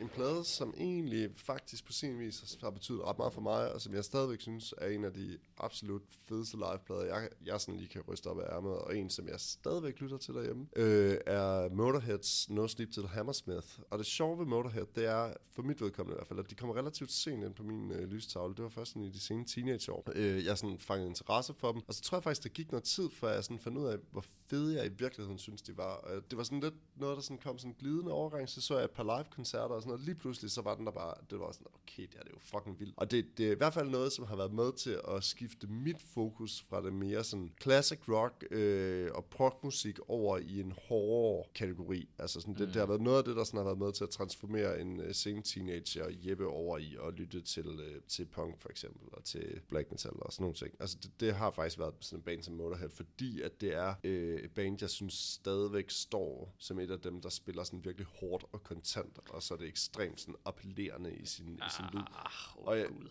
[0.00, 3.80] En plade, som egentlig faktisk på sin vis har betydet ret meget for mig, og
[3.80, 7.88] som jeg stadigvæk synes er en af de absolut fedeste liveplader, jeg, jeg sådan lige
[7.88, 11.68] kan ryste op af ærmet, og en, som jeg stadigvæk lytter til derhjemme, øh, er
[11.68, 13.66] Motorheads No Sleep Till Hammersmith.
[13.90, 16.54] Og det sjove ved Motorhead, det er, for mit vedkommende i hvert fald, at de
[16.54, 18.54] kommer relativt sent ind på min øh, lystavle.
[18.54, 20.04] Det var først sådan i de sene teenageår.
[20.14, 22.84] Øh, jeg sådan fangede interesse for dem, og så tror jeg faktisk, der gik noget
[22.84, 26.10] tid, før jeg sådan fandt ud af, hvor fede jeg i virkeligheden synes, de var.
[26.10, 28.84] Øh, det var sådan lidt noget, der sådan kom sådan glidende overgang, så så jeg
[28.84, 30.04] et par live-koncerter og sådan noget.
[30.04, 32.38] Lige pludselig, så var den der bare, det var sådan, okay, det er det jo
[32.40, 32.94] fucking vildt.
[32.96, 35.66] Og det, det er i hvert fald noget, som har været med til at skifte
[35.66, 41.44] mit fokus fra det mere sådan classic rock øh, og prog-musik over i en hårdere
[41.54, 42.08] kategori.
[42.18, 44.04] Altså sådan, det, det har været noget af det, der sådan har været med til
[44.04, 48.60] at transformere en uh, sen teenager Jeppe over i at lytte til, uh, til punk
[48.60, 50.74] for eksempel, og til black metal og sådan nogle ting.
[50.80, 53.94] Altså det, det har faktisk været sådan en band som Motorhead, fordi at det er
[54.04, 58.06] øh, et band, jeg synes stadigvæk står som et af dem, der spiller sådan virkelig
[58.06, 62.00] hårdt og kontant, og så er det ekstremt sådan appellerende i sin, i sin lyd.
[62.00, 63.08] Ah, oh, Og jeg- Gud.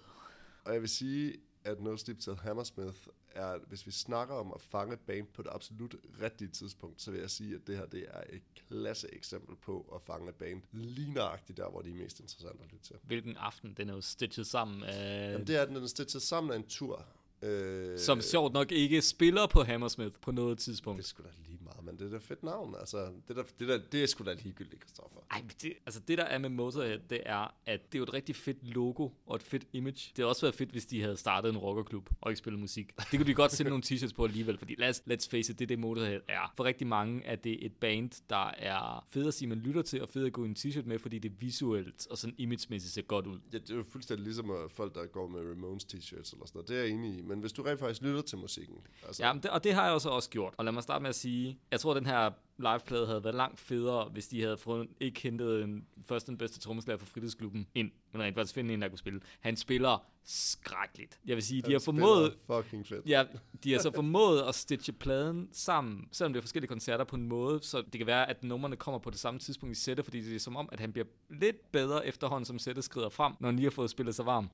[0.66, 2.98] Og jeg vil sige, at No Sleep Till Hammersmith
[3.32, 7.12] er, hvis vi snakker om at fange et band på det absolut rigtige tidspunkt, så
[7.12, 10.36] vil jeg sige, at det her det er et klasse eksempel på at fange et
[10.36, 12.96] band lige nøjagtigt der, hvor de er mest interessante at lytte til.
[13.04, 15.32] Hvilken aften, den er jo stitchet sammen af...
[15.32, 17.06] Jamen, det er, at den er stitchet sammen af en tur.
[17.42, 20.98] Øh, som sjovt nok ikke spiller på Hammersmith på noget tidspunkt.
[20.98, 22.76] Det sgu da lige meget, men det er da fedt navn.
[22.80, 25.20] Altså, det, der, det, der, det er sgu da ligegyldigt, Christoffer.
[25.32, 28.14] Ej, det, altså det der er med Motorhead, det er, at det er jo et
[28.14, 29.94] rigtig fedt logo og et fedt image.
[29.94, 32.94] Det havde også været fedt, hvis de havde startet en rockerklub og ikke spillet musik.
[33.12, 35.62] Det kunne de godt sende nogle t-shirts på alligevel, fordi let's, let's face it, det
[35.62, 36.54] er det Motorhead er.
[36.58, 40.02] For rigtig mange er det et band, der er fedt at sige, man lytter til,
[40.02, 43.02] og fedt at gå i en t-shirt med, fordi det visuelt og sådan imagemæssigt ser
[43.02, 43.40] godt ud.
[43.54, 46.50] Ja, det er jo fuldstændig ligesom øh, folk, der går med Ramones t-shirts eller sådan
[46.54, 46.70] noget.
[46.70, 47.22] Det er jeg enig i.
[47.22, 49.84] Men hvis du rent faktisk lytter til musikken, altså, Ja, men det, og det har
[49.86, 50.54] jeg også også gjort.
[50.58, 53.60] Og lad mig starte med at sige, jeg tror, den her liveplade havde været langt
[53.60, 57.92] federe, hvis de havde fået, ikke hentet en, først den bedste trommeslager fra fritidsklubben ind,
[58.12, 59.20] men rent faktisk finde en, der kunne spille.
[59.40, 61.20] Han spiller skrækkeligt.
[61.26, 63.06] Jeg vil sige, de han har spiller formået, Fucking fedt.
[63.06, 63.24] ja,
[63.64, 67.28] de har så formået at stitche pladen sammen, selvom det er forskellige koncerter på en
[67.28, 70.22] måde, så det kan være, at numrene kommer på det samme tidspunkt i sættet, fordi
[70.22, 73.48] det er som om, at han bliver lidt bedre efterhånden, som sættet skrider frem, når
[73.48, 74.50] han lige har fået spillet sig varm.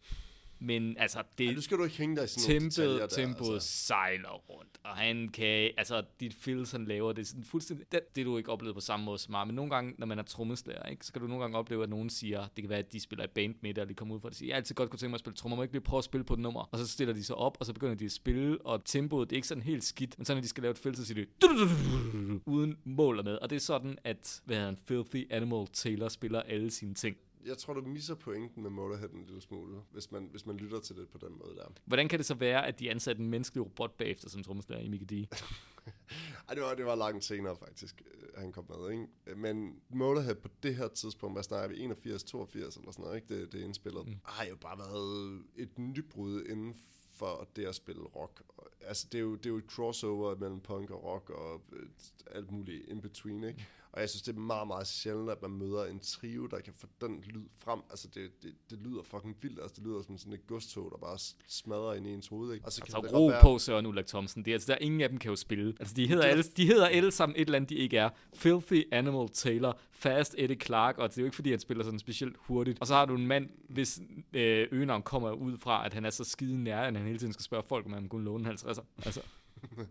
[0.64, 3.12] Men altså, det, Ej, nu skal du ikke hænge dig i sådan nogle detaljer tempoet,
[3.12, 3.86] der, tempoet altså.
[3.86, 8.16] sejler rundt, og han kan, altså dit fills han laver, det er sådan fuldstændig, det,
[8.16, 10.24] det du ikke oplevet på samme måde som mig, men nogle gange, når man er
[10.24, 12.94] trommeslager, ikke, så kan du nogle gange opleve, at nogen siger, det kan være, at
[12.94, 14.76] de spiller i band med og de kommer ud fra det, og siger, jeg altid
[14.76, 16.40] godt kunne tænke mig at spille trommer, må ikke lige prøve at spille på et
[16.40, 19.30] nummer, og så stiller de sig op, og så begynder de at spille, og tempoet,
[19.30, 21.06] det er ikke sådan helt skidt, men så når de skal lave et fill, så
[21.06, 25.68] siger de, uden mål og med, og det er sådan, at, hvad han, Filthy Animal
[25.74, 27.18] Taylor spiller alle sine ting.
[27.46, 30.80] Jeg tror, du misser pointen med Motorhead en lille smule, hvis man, hvis man lytter
[30.80, 31.66] til det på den måde der.
[31.86, 34.88] Hvordan kan det så være, at de ansatte en menneskelig robot bagefter som trommeslager i
[34.88, 35.12] Mickey D?
[36.50, 39.36] Ej, det var, det var langt senere faktisk, øh, han kom med, ikke?
[39.36, 43.42] Men Motorhead på det her tidspunkt, hvad snakker vi, 81, 82 eller sådan noget, ikke?
[43.42, 44.08] Det, det er indspillet.
[44.08, 44.16] Mm.
[44.26, 46.76] Har jo bare været et nybrud inden
[47.14, 48.44] for det at spille rock.
[48.82, 51.86] Altså, det er, jo, det er jo et crossover mellem punk og rock og øh,
[52.32, 53.68] alt muligt in between, ikke?
[53.94, 56.74] Og jeg synes, det er meget, meget sjældent, at man møder en trio, der kan
[56.78, 57.80] få den lyd frem.
[57.90, 59.60] Altså, det, det, det lyder fucking vildt.
[59.60, 61.18] Altså, det lyder som sådan et godstog, der bare
[61.48, 62.66] smadrer ind i ens hoved, ikke?
[62.66, 64.46] Og så Altså, det ro godt på Søren Ulrik Thomsen.
[64.46, 65.74] Det er, altså, der er ingen af dem kan jo spille.
[65.80, 68.10] Altså, de hedder, er- alle, de hedder alle sammen et eller andet, de ikke er.
[68.34, 72.00] Filthy Animal Taylor, Fast Eddie Clark, og det er jo ikke, fordi han spiller sådan
[72.00, 72.82] specielt hurtigt.
[72.82, 74.02] Og så har du en mand, hvis
[74.34, 77.34] øh, øgenavn kommer ud fra, at han er så skide nær, at han hele tiden
[77.34, 78.82] skal spørge folk, om han kunne låne en 50'er.
[79.06, 79.22] Altså.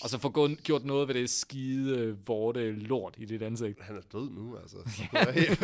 [0.00, 3.80] og så få gået- gjort noget ved det skide, vorte lort i dit ansigt.
[3.82, 4.76] Han er død nu, altså.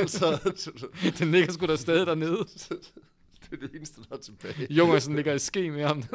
[0.18, 0.86] Så, så,
[1.18, 2.46] Den ligger sgu da stadig dernede.
[3.56, 4.66] det er det eneste, der er tilbage.
[4.72, 6.02] Jungersen ligger i ske med ham.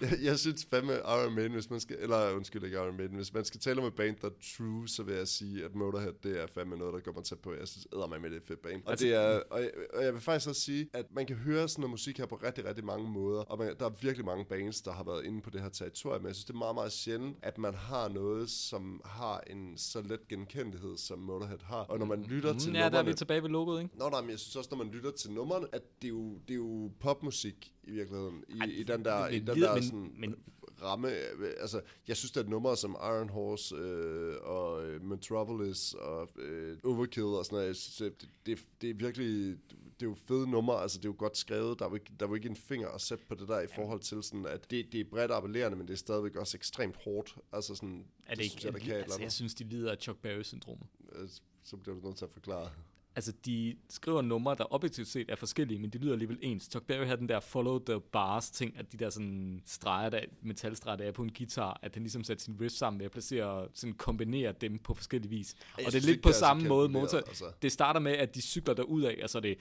[0.00, 3.34] Jeg, jeg synes fandme Iron Maiden, hvis man skal, eller undskyld ikke Iron Maiden, hvis
[3.34, 6.12] man skal tale om et band, der er true, så vil jeg sige, at Motorhead,
[6.22, 7.54] det er fandme noget, der går mig tæt på.
[7.54, 8.82] Jeg synes æder mig med det er fedt band.
[8.84, 11.36] Og, Altså- det er, og, jeg, og jeg vil faktisk også sige, at man kan
[11.36, 14.26] høre sådan noget musik her på rigtig, rigtig mange måder, og man, der er virkelig
[14.26, 16.58] mange bands, der har været inde på det her territorium, men jeg synes, det er
[16.58, 21.58] meget, meget sjældent, at man har noget, som har en så let genkendelighed, som Motorhead
[21.64, 21.76] har.
[21.82, 23.98] Og når man lytter til Mm, ja, der er vi tilbage ved logoet, ikke?
[23.98, 26.34] Nå, nej, men jeg synes også, når man lytter til numrene, at det er jo,
[26.48, 28.44] det er jo popmusik i virkeligheden.
[28.48, 30.34] I, Ej, i den der, i den der men- sådan men-
[30.82, 31.08] ramme.
[31.12, 36.78] øh, Altså, jeg synes, at numre som Iron Horse øh, og øh, Metropolis og øh,
[36.84, 39.56] Overkill og sådan noget, jeg synes, det, det, det er virkelig
[40.00, 42.12] det er jo fede numre, altså det er jo godt skrevet, der er jo ikke,
[42.20, 44.46] der er jo ikke en finger at sætte på det der i forhold til sådan,
[44.46, 47.36] at det, det er bredt appellerende, men det er stadigvæk også ekstremt hårdt.
[47.52, 49.96] Altså sådan, Er det, synes ikke, jeg, der kan altså, jeg synes, de lider af
[50.00, 50.86] Chuck Berry-syndromet.
[51.12, 51.28] Øh,
[51.64, 52.70] Så bliver du nødt til at forklare.
[53.16, 56.64] Altså, de skriver numre, der objektivt set er forskellige, men de lyder alligevel ens.
[56.64, 60.20] Chuck Berry havde den der follow the bars ting, at de der sådan streger, der,
[60.42, 63.12] metalstreger, der er på en guitar, at han ligesom satte sin riff sammen med at
[63.12, 65.54] placere, sådan kombinere dem på forskellige vis.
[65.78, 67.44] Jeg og det er lidt på det er samme måde, motor, altså.
[67.62, 69.58] det starter med, at de cykler derud af, og så er det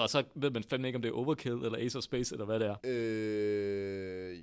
[0.00, 2.44] og så ved man fandme ikke, om det er Overkill, eller Ace of Space, eller
[2.44, 2.76] hvad det er.
[2.84, 4.38] Øh,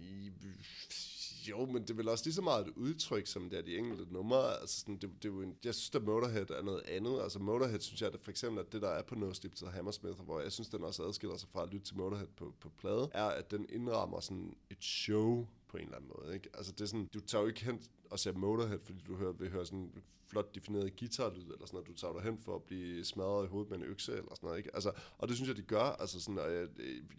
[1.50, 3.78] jo, men det er vel også lige så meget et udtryk, som det er de
[3.78, 4.60] enkelte numre.
[4.62, 7.22] Altså sådan, det, det er jo en, jeg synes, at Motorhead er noget andet.
[7.22, 9.68] Altså Motorhead, synes jeg, at for eksempel, at det der er på No Sleep til
[9.68, 12.70] Hammersmith, hvor jeg synes, den også adskiller sig fra at lytte til Motorhead på, på
[12.70, 16.34] plade, er, at den indrammer sådan et show på en eller anden måde.
[16.34, 16.50] Ikke?
[16.54, 19.32] Altså det er sådan, du tager jo ikke hen og ser Motorhead, fordi du hører,
[19.32, 21.88] vil høre sådan en flot defineret guitarlyd, eller sådan noget.
[21.88, 24.48] Du tager dig hen for at blive smadret i hovedet med en økse, eller sådan
[24.48, 24.58] noget.
[24.58, 24.70] Ikke?
[24.74, 25.84] Altså, og det synes jeg, de gør.
[25.84, 26.68] Altså sådan, og jeg,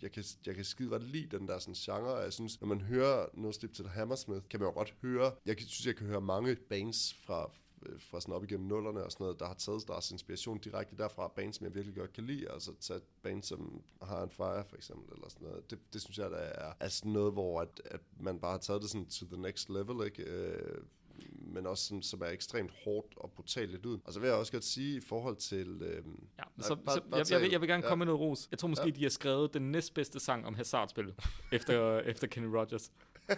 [0.03, 2.68] jeg, kan, jeg kan skide godt lide den der sådan genre, og jeg synes, når
[2.68, 5.96] man hører No Sleep til Hammersmith, kan man jo godt høre, jeg kan, synes, jeg
[5.96, 7.51] kan høre mange bands fra
[7.98, 11.28] fra sådan op igennem nullerne og sådan noget, der har taget deres inspiration direkte derfra,
[11.36, 14.76] bands, som jeg virkelig godt kan lide, altså tage bands som High on Fire for
[14.76, 16.36] eksempel, eller sådan noget, det, det synes jeg, der
[16.80, 19.68] er, sådan noget, hvor at, at man bare har taget det sådan to the next
[19.70, 20.22] level, ikke?
[20.22, 20.82] Øh,
[21.32, 23.98] men også sådan, som er ekstremt hårdt og brutalt lidt ud.
[24.04, 25.68] Og så vil jeg også godt sige i forhold til...
[25.82, 26.04] Øh, Ja, men
[26.38, 27.88] Nej, så, bare- så bare jeg, jeg, vil, jeg vil gerne ja.
[27.88, 28.48] komme med noget ros.
[28.50, 28.90] Jeg tror måske, Ja.
[28.90, 31.14] de har skrevet den næstbedste sang om hasardspil,
[31.52, 32.92] efter, efter Kenny Rogers.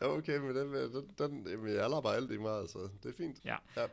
[0.00, 2.88] ja, okay, men den, den, den jamen, jeg bare alt i mig, altså.
[3.02, 3.40] Det er fint.
[3.44, 3.56] Ja.
[3.76, 3.86] Ja.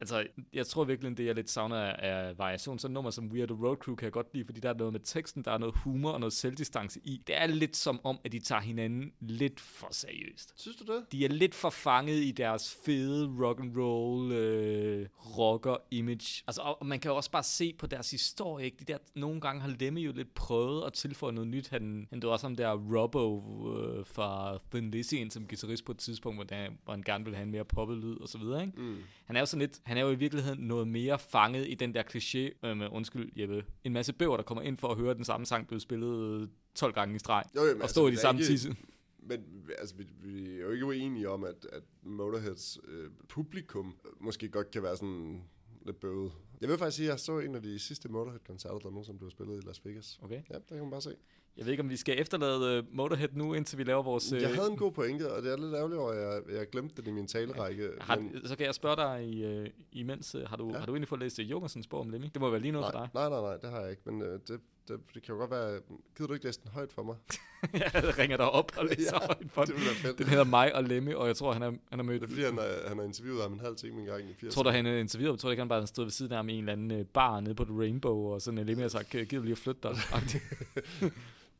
[0.00, 2.78] Altså, jeg tror virkelig, det jeg lidt savner er, variation.
[2.78, 4.74] Sådan nummer som We Are The Road Crew kan jeg godt lide, fordi der er
[4.74, 7.22] noget med teksten, der er noget humor og noget selvdistance i.
[7.26, 10.52] Det er lidt som om, at de tager hinanden lidt for seriøst.
[10.56, 11.12] Synes du det?
[11.12, 16.42] De er lidt for fanget i deres fede rock and roll øh, rocker image.
[16.46, 18.76] Altså, og man kan jo også bare se på deres historie, ikke?
[18.80, 21.68] De der, nogle gange har Lemmy jo lidt prøvet at tilføje noget nyt.
[21.68, 23.42] Han, han var også ham der Robbo
[23.76, 27.24] øh, fra Thin Lizzy ind som guitarist på et tidspunkt, hvor, der, hvor han gerne
[27.24, 28.80] ville have en mere poppet lyd og så videre, ikke?
[28.80, 28.96] Mm.
[29.24, 31.94] Han er jo sådan lidt, han er jo i virkeligheden noget mere fanget i den
[31.94, 35.14] der kliché, øh, med, undskyld Jeppe, en masse bøger, der kommer ind for at høre
[35.14, 38.10] den samme sang blive spillet øh, 12 gange i streg, Jo, jamen, og stå i
[38.10, 38.76] de samme ikke- tisse.
[39.22, 39.44] Men
[39.78, 44.70] altså, vi, vi er jo ikke uenige om, at, at Motorheads øh, publikum måske godt
[44.70, 45.42] kan være sådan
[45.86, 46.32] lidt bøvet.
[46.60, 49.30] Jeg vil faktisk sige, at jeg så en af de sidste Motorhead-koncerter, der nogensinde blev
[49.30, 50.18] spillet i Las Vegas.
[50.22, 50.42] Okay.
[50.50, 51.14] Ja, det kan man bare se.
[51.56, 54.32] Jeg ved ikke, om vi skal efterlade uh, Motorhead nu, indtil vi laver vores...
[54.32, 56.70] Jeg øh, havde en god pointe, og det er lidt ærgerligt over, at jeg, jeg
[56.70, 57.90] glemte det i min talerække.
[58.00, 60.72] har, men, Så kan jeg spørge dig uh, imens, uh, har, du, ja.
[60.72, 60.78] Ja.
[60.78, 62.26] har du egentlig fået læst Jungersens bog om Lemmy?
[62.34, 63.14] Det må være lige noget for nej, dig.
[63.14, 65.50] nej, nej, nej, det har jeg ikke, men øh, det, det, det kan jo godt
[65.50, 65.80] være...
[66.16, 67.16] Gider du ikke læse den højt for mig?
[67.94, 70.18] jeg ringer dig op og læser Ja, ja, højt for det fedt.
[70.18, 72.20] Den hedder mig og Lemmy, og jeg tror, han har, han har mødt...
[72.20, 74.32] Det er fordi, han har, han har interviewet ham en halv time en gang i
[74.32, 74.50] 80'erne.
[74.50, 75.40] Tror du, han er interviewet?
[75.40, 77.04] Tror du ikke, han bare stod ved siden af ham i en eller anden øh,
[77.04, 79.58] bar nede på The Rainbow, og sådan en Lemmy har sagt, gider du lige at
[79.58, 79.96] flytte dig?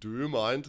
[0.02, 0.64] Do you mind?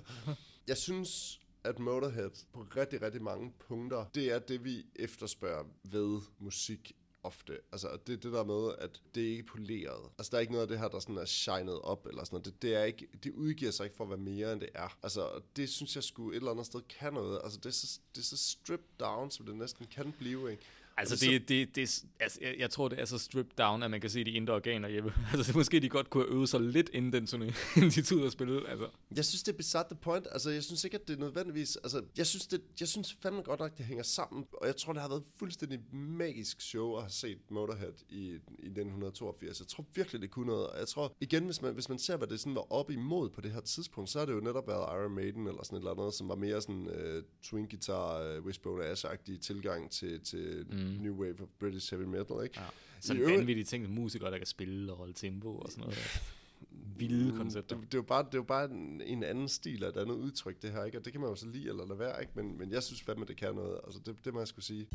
[0.68, 6.22] Jeg synes, at Motorhead på rigtig, rigtig mange punkter, det er det, vi efterspørger ved
[6.40, 6.92] musik
[7.24, 7.58] ofte.
[7.72, 10.10] Altså, det er det der med, at det er ikke poleret.
[10.18, 12.36] Altså, der er ikke noget af det her, der sådan er shined op, eller sådan
[12.36, 12.46] noget.
[12.46, 14.98] Det, det, er ikke, det udgiver sig ikke for at være mere, end det er.
[15.04, 17.42] Altså, det synes jeg skulle et eller andet sted kan noget.
[17.44, 20.64] Altså, det er så, det er så stripped down, som det næsten kan blive, ikke?
[20.98, 24.02] Altså, det det, det, altså jeg, jeg tror, det er så stripped down, at man
[24.02, 25.14] kan se de indre organer, Jeppe.
[25.34, 28.02] Altså, det måske de godt kunne have øvet sig lidt inden den turné, inden de
[28.02, 28.70] tog og spille.
[28.70, 28.90] Altså.
[29.16, 30.28] Jeg synes, det er besat the point.
[30.32, 31.76] Altså, jeg synes ikke, at det er nødvendigvis...
[31.76, 34.46] Altså, jeg synes, det, jeg synes fandme godt nok, det hænger sammen.
[34.54, 38.28] Og jeg tror, det har været et fuldstændig magisk show at have set Motorhead i,
[38.30, 39.60] i 1982.
[39.60, 40.68] Jeg tror virkelig, det kunne noget.
[40.68, 43.30] Og jeg tror, igen, hvis man, hvis man ser, hvad det sådan var op imod
[43.30, 45.80] på det her tidspunkt, så har det jo netop været Iron Maiden eller sådan et
[45.80, 50.66] eller andet, som var mere sådan uh, twin guitar, uh, Wishbone Ash-agtig tilgang til, til
[50.70, 50.81] mm.
[51.02, 52.60] New Wave of British Heavy Metal, ikke?
[52.60, 52.66] Ja.
[53.00, 55.98] Sådan øvrigt- vanvittig ting, musikere, der kan spille og holde tempo og sådan noget.
[56.98, 57.76] Vilde koncepter.
[57.76, 59.98] Det, det, er jo bare, det er jo bare en, en anden stil og et
[59.98, 60.98] andet udtryk, det her, ikke?
[60.98, 62.34] Og det kan man jo så lide eller lade være, ikke?
[62.36, 63.80] Men, men jeg synes fandme, det kan noget.
[63.86, 64.88] Altså, det, det må jeg skulle sige.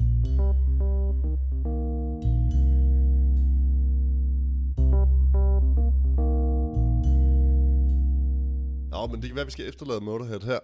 [8.90, 10.58] Nå, men det kan være, vi skal efterlade Motorhead her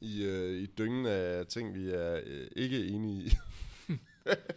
[0.00, 3.32] i, øh, i dyngen af ting, vi er øh, ikke enige i.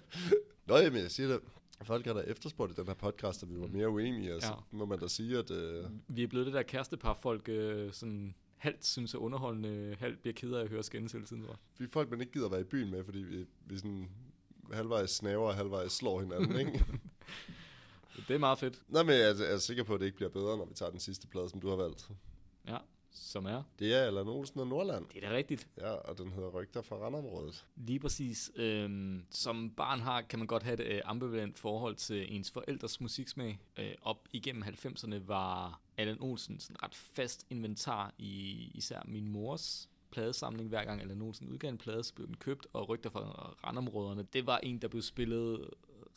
[0.67, 1.39] Nå, jamen, jeg siger det.
[1.83, 4.47] Folk har da efterspurgt i den her podcast, at vi var mere uenige, og så
[4.47, 4.53] Ja.
[4.71, 5.51] må man da sige, at...
[5.51, 10.21] Øh, Vi er blevet det der kærestepar, folk øh, sådan halvt synes er underholdende, halvt
[10.21, 11.41] bliver ked af at høre skændes hele tiden.
[11.43, 11.51] Tror.
[11.51, 11.57] jeg.
[11.77, 14.09] vi er folk, man ikke gider være i byen med, fordi vi, vi sådan
[14.73, 16.85] halvvejs snaver og halvvejs slår hinanden, ikke?
[18.27, 18.81] Det er meget fedt.
[18.87, 20.73] Nå, men jeg er, jeg er sikker på, at det ikke bliver bedre, når vi
[20.73, 22.09] tager den sidste plade, som du har valgt.
[22.67, 22.77] Ja.
[23.17, 23.63] Som er.
[23.79, 25.05] Det er Allan Olsen og Nordland.
[25.13, 25.67] Det er da rigtigt.
[25.77, 27.65] Ja, og den hedder Rygter fra Randområdet.
[27.75, 28.51] Lige præcis.
[28.55, 33.01] Øhm, som barn har, kan man godt have et øh, ambivalent forhold til ens forældres
[33.01, 33.59] musiksmag.
[33.79, 39.89] Øh, op igennem 90'erne var Allan Olsen sådan ret fast inventar i især min mors
[40.11, 40.69] pladesamling.
[40.69, 44.23] Hver gang Allan Olsen udgav en plade, så blev den købt, og Rygter fra randområderne,
[44.33, 45.69] det var en, der blev spillet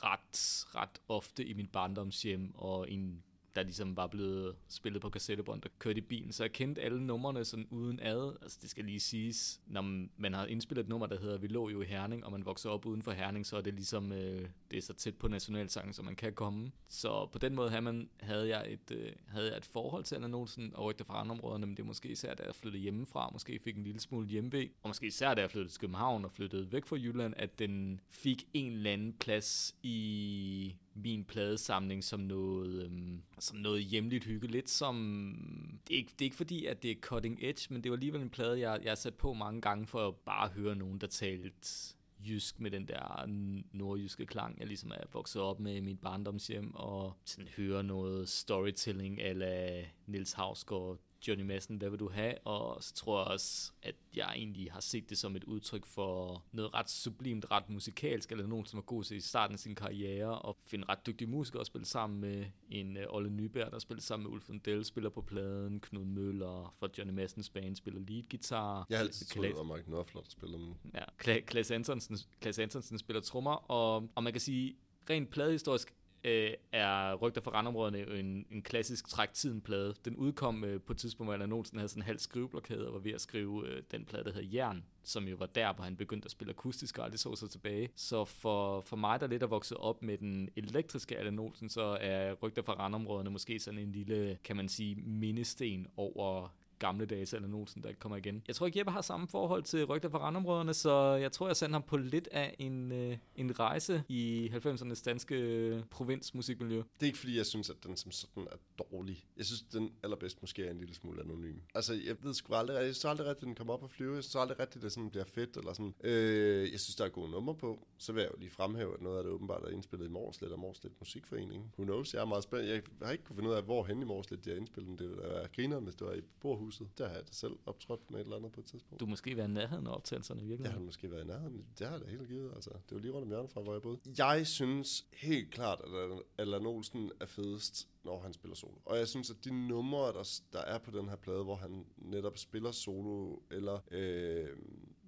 [0.02, 3.22] ret, ret ofte i min barndomshjem, og en
[3.54, 6.32] der ligesom var blevet spillet på kassettebånd, der kørte i bilen.
[6.32, 8.36] Så jeg kendte alle numrene sådan uden ad.
[8.42, 11.68] Altså det skal lige siges, når man har indspillet et nummer, der hedder Vi lå
[11.68, 14.48] jo i Herning, og man vokser op uden for Herning, så er det ligesom, øh,
[14.70, 16.72] det er så tæt på nationalsangen, som man kan komme.
[16.88, 20.14] Så på den måde havde, man, havde, jeg, et, øh, havde jeg et forhold til
[20.14, 22.82] Anna Nolsen og rygter fra andre områder, men det er måske især, da jeg flyttede
[22.82, 26.24] hjemmefra, måske fik en lille smule hjemvej, og måske især, da jeg flyttede til København
[26.24, 32.04] og flyttede væk fra Jylland, at den fik en eller anden plads i min pladesamling
[32.04, 34.46] som noget, øhm, som noget hjemligt hygge.
[34.46, 35.76] Lidt som...
[35.88, 37.96] Det er, ikke, det er ikke fordi, at det er cutting edge, men det var
[37.96, 40.98] alligevel en plade, jeg, jeg har sat på mange gange for at bare høre nogen,
[40.98, 41.94] der talte
[42.28, 43.26] jysk med den der
[43.72, 48.28] nordjyske klang, jeg ligesom er vokset op med i mit barndomshjem, og sådan høre noget
[48.28, 50.98] storytelling ala Nils Havsgaard
[51.28, 52.38] Johnny Madsen, hvad vil du have?
[52.38, 56.44] Og så tror jeg også, at jeg egentlig har set det som et udtryk for
[56.52, 59.74] noget ret sublimt, ret musikalsk, eller nogen, som er god til i starten af sin
[59.74, 63.78] karriere, og finde ret dygtige musikere at spille sammen med en uh, Olle Nyberg, der
[63.78, 68.00] spiller sammen med Ulf Dell, spiller på pladen, Knud Møller fra Johnny Madsens band spiller
[68.00, 68.86] lead guitar.
[68.90, 70.74] Jeg har altid troet, det var Mark Knopfler, der spiller dem.
[70.94, 74.76] Ja, Klaas Antonsen, Klaas Antonsen spiller trommer, og, og man kan sige,
[75.10, 75.94] rent pladehistorisk
[76.24, 79.94] øh, er Rygter fra randområderne en, en klassisk træk tiden plade.
[80.04, 82.92] Den udkom øh, på et tidspunkt, hvor Allan Olsen havde sådan en halv skriveblokade og
[82.92, 85.84] var ved at skrive øh, den plade, der hedder Jern, som jo var der, hvor
[85.84, 87.88] han begyndte at spille akustisk og aldrig så sig tilbage.
[87.96, 91.98] Så for, for mig, der lidt er vokset op med den elektriske Allan Olsen, så
[92.00, 96.48] er Rygter fra randområderne måske sådan en lille, kan man sige, mindesten over
[96.80, 98.42] gamle dage eller Olsen, der ikke kommer igen.
[98.48, 101.56] Jeg tror ikke, Jeppe har samme forhold til rygter fra randområderne, så jeg tror, jeg
[101.56, 106.76] sendte ham på lidt af en, øh, en rejse i 90'ernes danske øh, provinsmusikmiljø.
[106.76, 109.26] Det er ikke, fordi jeg synes, at den som sådan er dårlig.
[109.36, 111.56] Jeg synes, den allerbedst måske er en lille smule anonym.
[111.74, 114.14] Altså, jeg ved sgu aldrig, jeg synes aldrig rigtigt, at den kommer op og flyve.
[114.14, 115.56] Jeg synes aldrig rigtigt, at det sådan bliver fedt.
[115.56, 115.94] Eller sådan.
[116.04, 117.86] Øh, jeg synes, der er gode numre på.
[117.98, 120.52] Så vil jeg jo lige fremhæve, at noget af det åbenbart er indspillet i Morslet
[120.52, 121.72] og Morslet Musikforening.
[121.78, 122.14] Who knows?
[122.14, 122.68] Jeg er meget spændt.
[122.68, 125.18] Jeg har ikke kunnet finde ud af, hvor hen i Morslet de har indspillet Det
[125.18, 126.98] være griner, hvis det var i Borhus huset.
[126.98, 129.00] Der har jeg da selv optrådt med et eller andet på et tidspunkt.
[129.00, 130.64] Du måske været i nærheden af optagelserne virkelig?
[130.64, 131.64] Jeg har måske været i nærheden.
[131.78, 132.52] Det har jeg da helt givet.
[132.54, 133.98] Altså, det var lige rundt om hjørnet fra, hvor jeg boede.
[134.18, 138.74] Jeg synes helt klart, at Allan Olsen er fedest, når han spiller solo.
[138.84, 141.86] Og jeg synes, at de numre, der, der er på den her plade, hvor han
[141.96, 144.48] netop spiller solo, eller øh,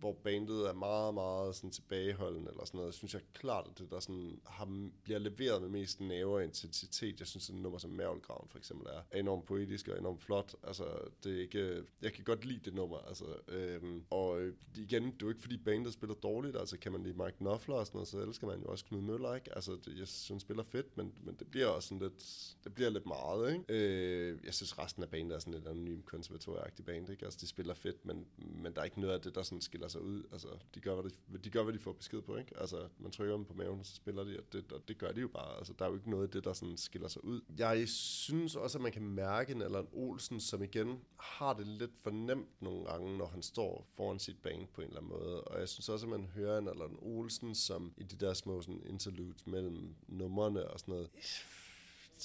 [0.02, 3.90] hvor bandet er meget, meget sådan tilbageholdende eller sådan noget, synes jeg klart, at det
[3.90, 7.20] der sådan har, bliver leveret med mest nerve og intensitet.
[7.20, 10.54] Jeg synes, at nummer som Mærvelgraven for eksempel er enormt poetisk og enormt flot.
[10.62, 10.84] Altså,
[11.24, 12.98] det er ikke, jeg kan godt lide det nummer.
[12.98, 16.56] Altså, øhm, og øh, igen, det er jo ikke fordi bandet spiller dårligt.
[16.56, 19.00] Altså, kan man lide Mike Knopfler og sådan noget, så elsker man jo også Knud
[19.00, 19.54] Møller, ikke?
[19.54, 22.74] Altså, det, jeg synes, han spiller fedt, men, men det bliver også sådan lidt, det
[22.74, 23.64] bliver lidt meget, ikke?
[23.68, 27.24] Øh, jeg synes, resten af bandet er sådan et anonym konservatorieagtigt band, ikke?
[27.24, 29.88] Altså, de spiller fedt, men, men der er ikke noget af det, der sådan skiller
[29.94, 30.22] altså ud.
[30.32, 32.60] Altså, de gør, hvad de, de gør, hvad de får besked på, ikke?
[32.60, 35.12] Altså, man trykker dem på maven, og så spiller de, og det, og det gør
[35.12, 35.56] de jo bare.
[35.58, 37.40] Altså, der er jo ikke noget af det, der sådan skiller sig ud.
[37.58, 41.96] Jeg synes også, at man kan mærke en Allan Olsen, som igen har det lidt
[42.02, 45.44] for nemt nogle gange, når han står foran sit band på en eller anden måde.
[45.44, 48.62] Og jeg synes også, at man hører en Allan Olsen, som i de der små
[48.62, 51.10] sådan, interludes mellem numrene og sådan noget,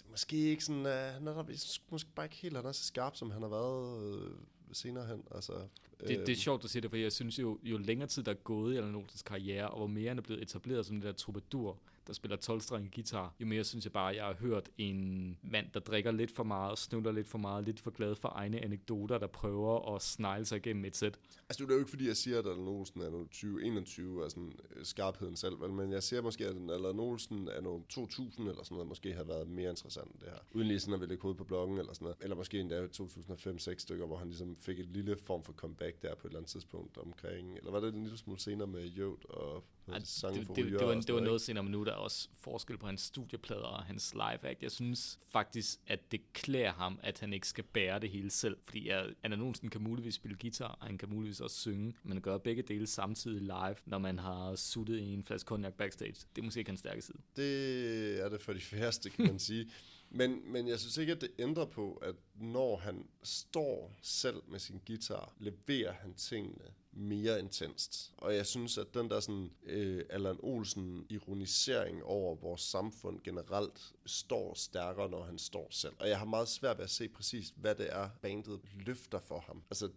[0.09, 1.43] måske ikke sådan, uh, han er der,
[1.89, 4.31] måske bare ikke helt, han er så skarp, som han har været uh,
[4.71, 5.23] senere hen.
[5.35, 6.35] Altså, det, det er øhm.
[6.35, 8.77] sjovt at se det, for jeg synes jo, jo længere tid der er gået i
[8.77, 11.77] Allan Olsens karriere, og hvor mere han er blevet etableret som det der troubadour,
[12.07, 12.61] der spiller 12
[12.95, 16.31] guitar, jo mere synes jeg bare, at jeg har hørt en mand, der drikker lidt
[16.31, 20.01] for meget, snuller lidt for meget, lidt for glad for egne anekdoter, der prøver at
[20.01, 21.19] snegle sig igennem et sæt.
[21.49, 24.53] Altså, det er jo ikke, fordi jeg siger, at Allan Olsen er 2021 og sådan
[24.75, 25.71] øh, skarpheden selv, vel?
[25.71, 29.23] men jeg siger måske, at Allan Olsen er noget 2000 eller sådan noget, måske har
[29.23, 30.39] været mere interessant end det her.
[30.51, 32.17] Uden lige sådan at ville kode på bloggen eller sådan noget.
[32.21, 36.15] Eller måske endda 2005-6 stykker, hvor han ligesom fik et lille form for comeback der
[36.15, 39.29] på et eller andet tidspunkt omkring, eller var det en lille smule senere med Jød
[39.29, 41.93] og ej, det, det, det, det, var, det var noget senere, men nu er der
[41.97, 44.63] også forskel på hans studieplader og hans live act.
[44.63, 48.57] Jeg synes faktisk, at det klæder ham, at han ikke skal bære det hele selv,
[48.63, 48.89] fordi
[49.23, 52.61] Anna Nonsen kan muligvis spille guitar, og han kan muligvis også synge, men gør begge
[52.61, 56.15] dele samtidig live, når man har suttet i en flaske cognac backstage.
[56.35, 57.17] Det er måske ikke hans stærke side.
[57.35, 59.71] Det er det for de færreste, kan man sige.
[60.09, 64.59] Men, men jeg synes ikke, at det ændrer på, at når han står selv med
[64.59, 66.65] sin guitar, leverer han tingene
[66.97, 68.13] mere intenst.
[68.17, 73.93] Og jeg synes, at den der sådan øh, Allan Olsen ironisering over vores samfund generelt
[74.05, 75.93] står stærkere, når han står selv.
[75.99, 79.39] Og jeg har meget svært ved at se præcis, hvad det er, bandet løfter for
[79.47, 79.63] ham.
[79.69, 79.89] Altså,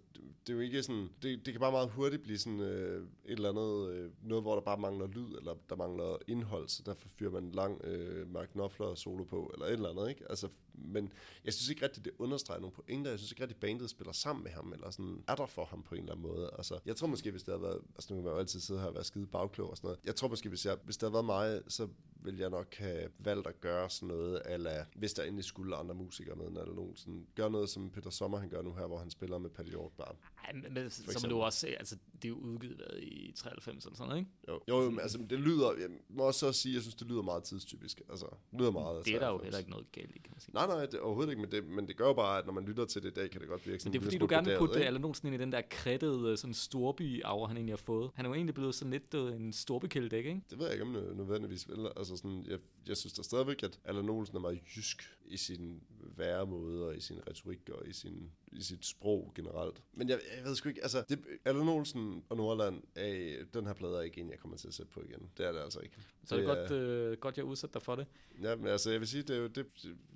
[0.46, 1.10] det er jo ikke sådan...
[1.22, 3.90] Det, det kan bare meget hurtigt blive sådan øh, et eller andet...
[3.90, 7.44] Øh, noget, hvor der bare mangler lyd, eller der mangler indhold, så derfor fyrer man
[7.44, 10.24] en lang øh, Mark Knopfler solo på, eller et eller andet, ikke?
[10.30, 10.48] Altså,
[10.84, 11.12] men
[11.44, 13.10] jeg synes ikke rigtigt, det understreger nogle pointer.
[13.10, 15.82] Jeg synes ikke rigtigt, bandet spiller sammen med ham, eller sådan er der for ham
[15.82, 16.50] på en eller anden måde.
[16.58, 17.80] Altså, jeg tror måske, hvis det havde været...
[17.94, 20.00] Altså, nu kan man jo altid sidde her og være skide bagklog og sådan noget.
[20.04, 21.88] Jeg tror måske, hvis, jeg, hvis det havde været mig, så
[22.22, 25.94] vil jeg nok have valgt at gøre sådan noget, eller hvis der endelig skulle andre
[25.94, 28.98] musikere med, eller nogen sådan, gør noget, som Peter Sommer han gør nu her, hvor
[28.98, 30.16] han spiller med Paddy Hjortbar.
[30.44, 33.32] Ej, men, men så må du også se, altså, det er jo udgivet hvad, i
[33.36, 34.30] 93 eller sådan noget, ikke?
[34.48, 37.22] Jo, jo men, altså, det lyder, jeg må også så sige, jeg synes, det lyder
[37.22, 38.02] meget tidstypisk.
[38.10, 40.40] Altså, det lyder meget Det er der jo heller ikke noget galt i, kan man
[40.40, 40.54] sige.
[40.54, 42.64] Nej, nej, det, overhovedet ikke, men det, men det gør jo bare, at når man
[42.64, 44.26] lytter til det i dag, kan det godt virke sådan Men det er fordi, du
[44.30, 47.72] gerne vil putte Allan Olsen ind i den der kridtede sådan storby arver han egentlig
[47.72, 48.10] har fået.
[48.14, 50.42] Han er jo egentlig blevet sådan lidt øh, en storbykældæk, ikke?
[50.50, 51.88] Det ved jeg ikke, om nødvendigvis vil.
[51.96, 52.58] Altså Altså sådan, jeg,
[52.88, 55.82] jeg synes da stadigvæk, at Allan Olsen er meget jysk i sin
[56.16, 59.82] væremåde og i sin retorik og i, sin, i sit sprog generelt.
[59.92, 63.72] Men jeg, jeg ved sgu ikke, altså, det, Allan Olsen og Nordland, er, den her
[63.72, 65.30] plade er ikke en, jeg kommer til at sætte på igen.
[65.36, 65.96] Det er det altså ikke.
[66.24, 68.06] Så det er det godt, øh, godt, jeg udsat dig for det.
[68.42, 69.66] Ja, men altså, jeg vil sige, det er jo, det,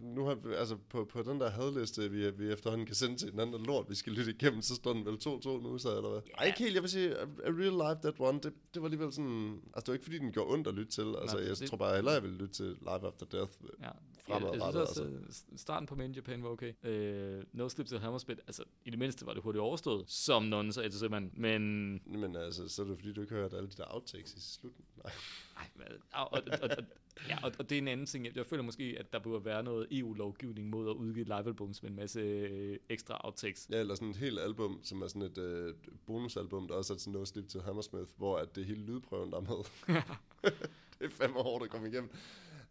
[0.01, 3.33] nu har vi, altså, på, på den der hadliste, vi, vi efterhånden kan sende til
[3.33, 6.11] den anden lort, vi skal lytte igennem, så står den vel 2-2 nu, så eller
[6.11, 6.21] hvad?
[6.29, 6.39] Yeah.
[6.39, 8.87] Ej, ikke helt, jeg vil sige, a, a Real Life That One, det, det var
[8.87, 11.47] alligevel sådan, altså, det var ikke fordi, den gjorde ondt at lytte til, altså, Nej,
[11.47, 13.53] jeg det, tror bare hellere, jeg ville lytte til Live After Death
[13.83, 13.91] ja.
[14.27, 14.61] Fremadrettet.
[14.61, 15.45] Jeg, jeg synes også, altså.
[15.57, 16.73] starten på Main Japan var okay.
[16.83, 20.73] Uh, no Slip til Hammerspit, altså, i det mindste var det hurtigt overstået, som nogen
[20.73, 21.93] så så man, men...
[22.07, 24.93] Men altså, så er det fordi, du ikke hørte alle de der outtakes i slutningen.
[25.05, 25.13] Nej.
[25.57, 26.85] Ej, og, og, og, og,
[27.29, 28.27] Ja, og, og det er en anden ting.
[28.37, 31.97] Jeg føler måske, at der burde være noget EU-lovgivning mod at udgive livealbums med en
[31.97, 33.69] masse øh, ekstra outtakes.
[33.71, 35.75] Ja, eller sådan et helt album, som er sådan et øh,
[36.07, 39.37] bonusalbum, der også er sådan noget slip til Hammersmith, hvor at det hele lydprøven, der
[39.37, 39.95] er med.
[40.99, 42.11] det er fandme hårdt at komme igennem.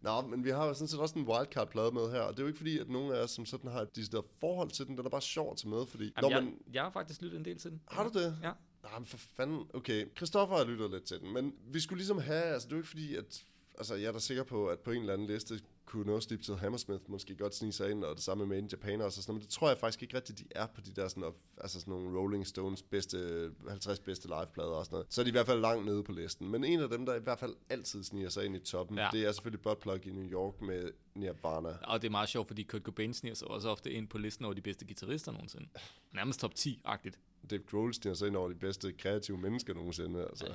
[0.04, 2.44] Nå, men vi har jo sådan set også en wildcard-plade med her, og det er
[2.44, 4.98] jo ikke fordi, at nogen af os som sådan har et decideret forhold til den,
[4.98, 6.04] den er bare sjov at tage med, fordi...
[6.04, 6.58] Jamen, når jeg, man...
[6.74, 7.82] jeg har faktisk lyttet en del til den.
[7.88, 8.38] Har du det?
[8.44, 8.52] Ja.
[8.84, 9.68] Nej, men for fanden.
[9.74, 12.78] Okay, Christoffer har lyttet lidt til den, men vi skulle ligesom have, altså det er
[12.78, 13.46] jo ikke fordi, at
[13.78, 15.60] altså jeg er da sikker på, at på en eller anden liste
[15.94, 18.68] kunne No Sleep til Hammersmith måske godt snige sig ind, og det samme med In
[18.68, 21.08] Japan også, sådan, men det tror jeg faktisk ikke rigtigt, de er på de der
[21.08, 25.08] sådan, altså sådan nogle Rolling Stones bedste, 50 bedste liveplader og sådan noget.
[25.10, 26.50] Så er de i hvert fald langt nede på listen.
[26.50, 29.10] Men en af dem, der i hvert fald altid sniger sig ind i toppen, ja.
[29.12, 31.78] det er selvfølgelig Buttplug i New York med Nirvana.
[31.84, 34.46] Og det er meget sjovt, fordi Kurt Cobain sniger sig også ofte ind på listen
[34.46, 35.68] over de bedste guitarister nogensinde.
[36.14, 37.18] Nærmest top 10-agtigt.
[37.50, 40.22] Dave Grohl sniger sig ind over de bedste kreative mennesker nogensinde.
[40.22, 40.46] Altså.
[40.48, 40.54] Ja,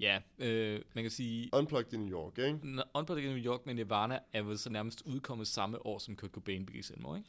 [0.00, 1.50] Ja, øh, man kan sige...
[1.52, 2.58] Unplugged i New York, ikke?
[2.94, 6.30] Unplugged i New York, men Nirvana er vel så nærmest udkommet samme år, som Kurt
[6.30, 7.28] Cobain begik selvmord, ikke?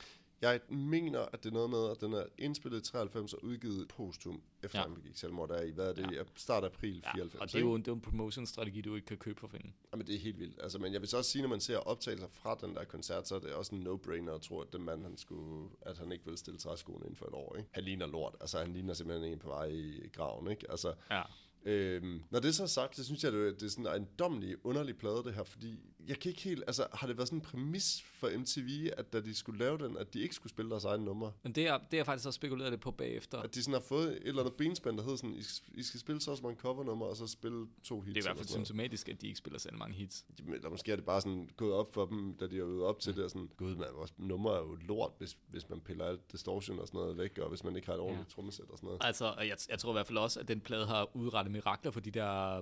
[0.50, 3.88] Jeg mener, at det er noget med, at den er indspillet i 93 og udgivet
[3.88, 4.84] postum, efter ja.
[4.84, 6.24] han begik selvmord der i, hvad er det, ja.
[6.36, 7.34] start april 94.
[7.34, 9.48] Ja, og det er jo en, det er en promotion-strategi, du ikke kan købe for
[9.48, 9.74] penge.
[9.92, 10.60] Jamen, det er helt vildt.
[10.64, 13.28] Altså, men jeg vil så også sige, når man ser optagelser fra den der koncert,
[13.28, 16.12] så er det også en no-brainer at tro, at den mand, han skulle, at han
[16.12, 17.56] ikke vil stille træskoene inden for et år.
[17.58, 17.70] Ikke?
[17.72, 18.36] Han ligner lort.
[18.42, 20.52] Altså, han ligner simpelthen en på vej i graven.
[20.52, 20.72] Ikke?
[20.72, 21.22] Altså, ja.
[21.66, 24.98] Øhm, når det er så sagt, så synes jeg, det er sådan en domlig, underlig
[24.98, 28.04] plade, det her, fordi jeg kan ikke helt, altså har det været sådan en præmis
[28.20, 31.02] for MTV, at da de skulle lave den, at de ikke skulle spille deres egen
[31.02, 31.32] nummer?
[31.44, 33.38] Men det er, det er faktisk også spekuleret lidt på bagefter.
[33.38, 35.84] At de sådan har fået et eller andet benspænd, der hedder sådan, I skal, I
[35.84, 38.14] skal spille så mange covernummer, og så spille to hits.
[38.14, 40.26] Det er i hvert fald symptomatisk, at de ikke spiller så mange hits.
[40.54, 43.00] Eller måske er det bare sådan gået op for dem, da de har øvet op
[43.00, 43.16] til ja.
[43.16, 46.32] det, og sådan, gud man, vores nummer er jo lort, hvis, hvis man piller alt
[46.32, 48.34] distortion og sådan noget væk, og hvis man ikke har et ordentligt ja.
[48.34, 49.02] trommesæt og sådan noget.
[49.04, 52.00] Altså, jeg, jeg tror i hvert fald også, at den plade har udrettet mirakler for
[52.00, 52.62] de der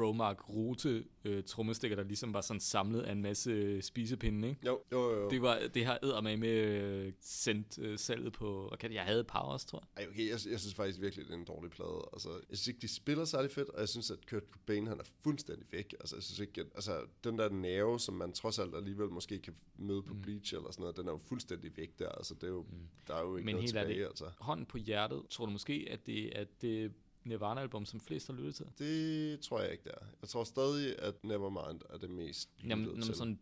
[0.00, 4.60] Promark Rute øh, trommestikker, der ligesom var sådan samlet af en masse spisepinde, ikke?
[4.66, 5.30] Jo, jo, jo.
[5.30, 9.02] Det, var, det har æder med med øh, sendt øh, salget på, hvad kan jeg
[9.02, 10.04] havde Powers, tror jeg.
[10.04, 12.08] Ej, okay, jeg, jeg synes faktisk virkelig, det er en dårlig plade.
[12.12, 15.00] Altså, jeg synes ikke, de spiller særlig fedt, og jeg synes, at Kurt Cobain, han
[15.00, 15.94] er fuldstændig væk.
[16.00, 19.38] Altså, jeg synes ikke, at, altså, den der nerve, som man trods alt alligevel måske
[19.38, 20.22] kan møde på mm.
[20.22, 22.08] Bleach eller sådan noget, den er jo fuldstændig væk der.
[22.08, 22.88] Altså, det er jo, mm.
[23.06, 24.30] der er jo ikke Men noget tilbage, det, altså.
[24.38, 26.92] hånden på hjertet, tror du måske, at det, at det
[27.30, 28.66] Nirvana-album, som flest har lyttet til?
[28.78, 30.06] Det tror jeg ikke, der.
[30.20, 33.14] Jeg tror stadig, at Nevermind er det mest jamen, jamen, til.
[33.14, 33.38] sådan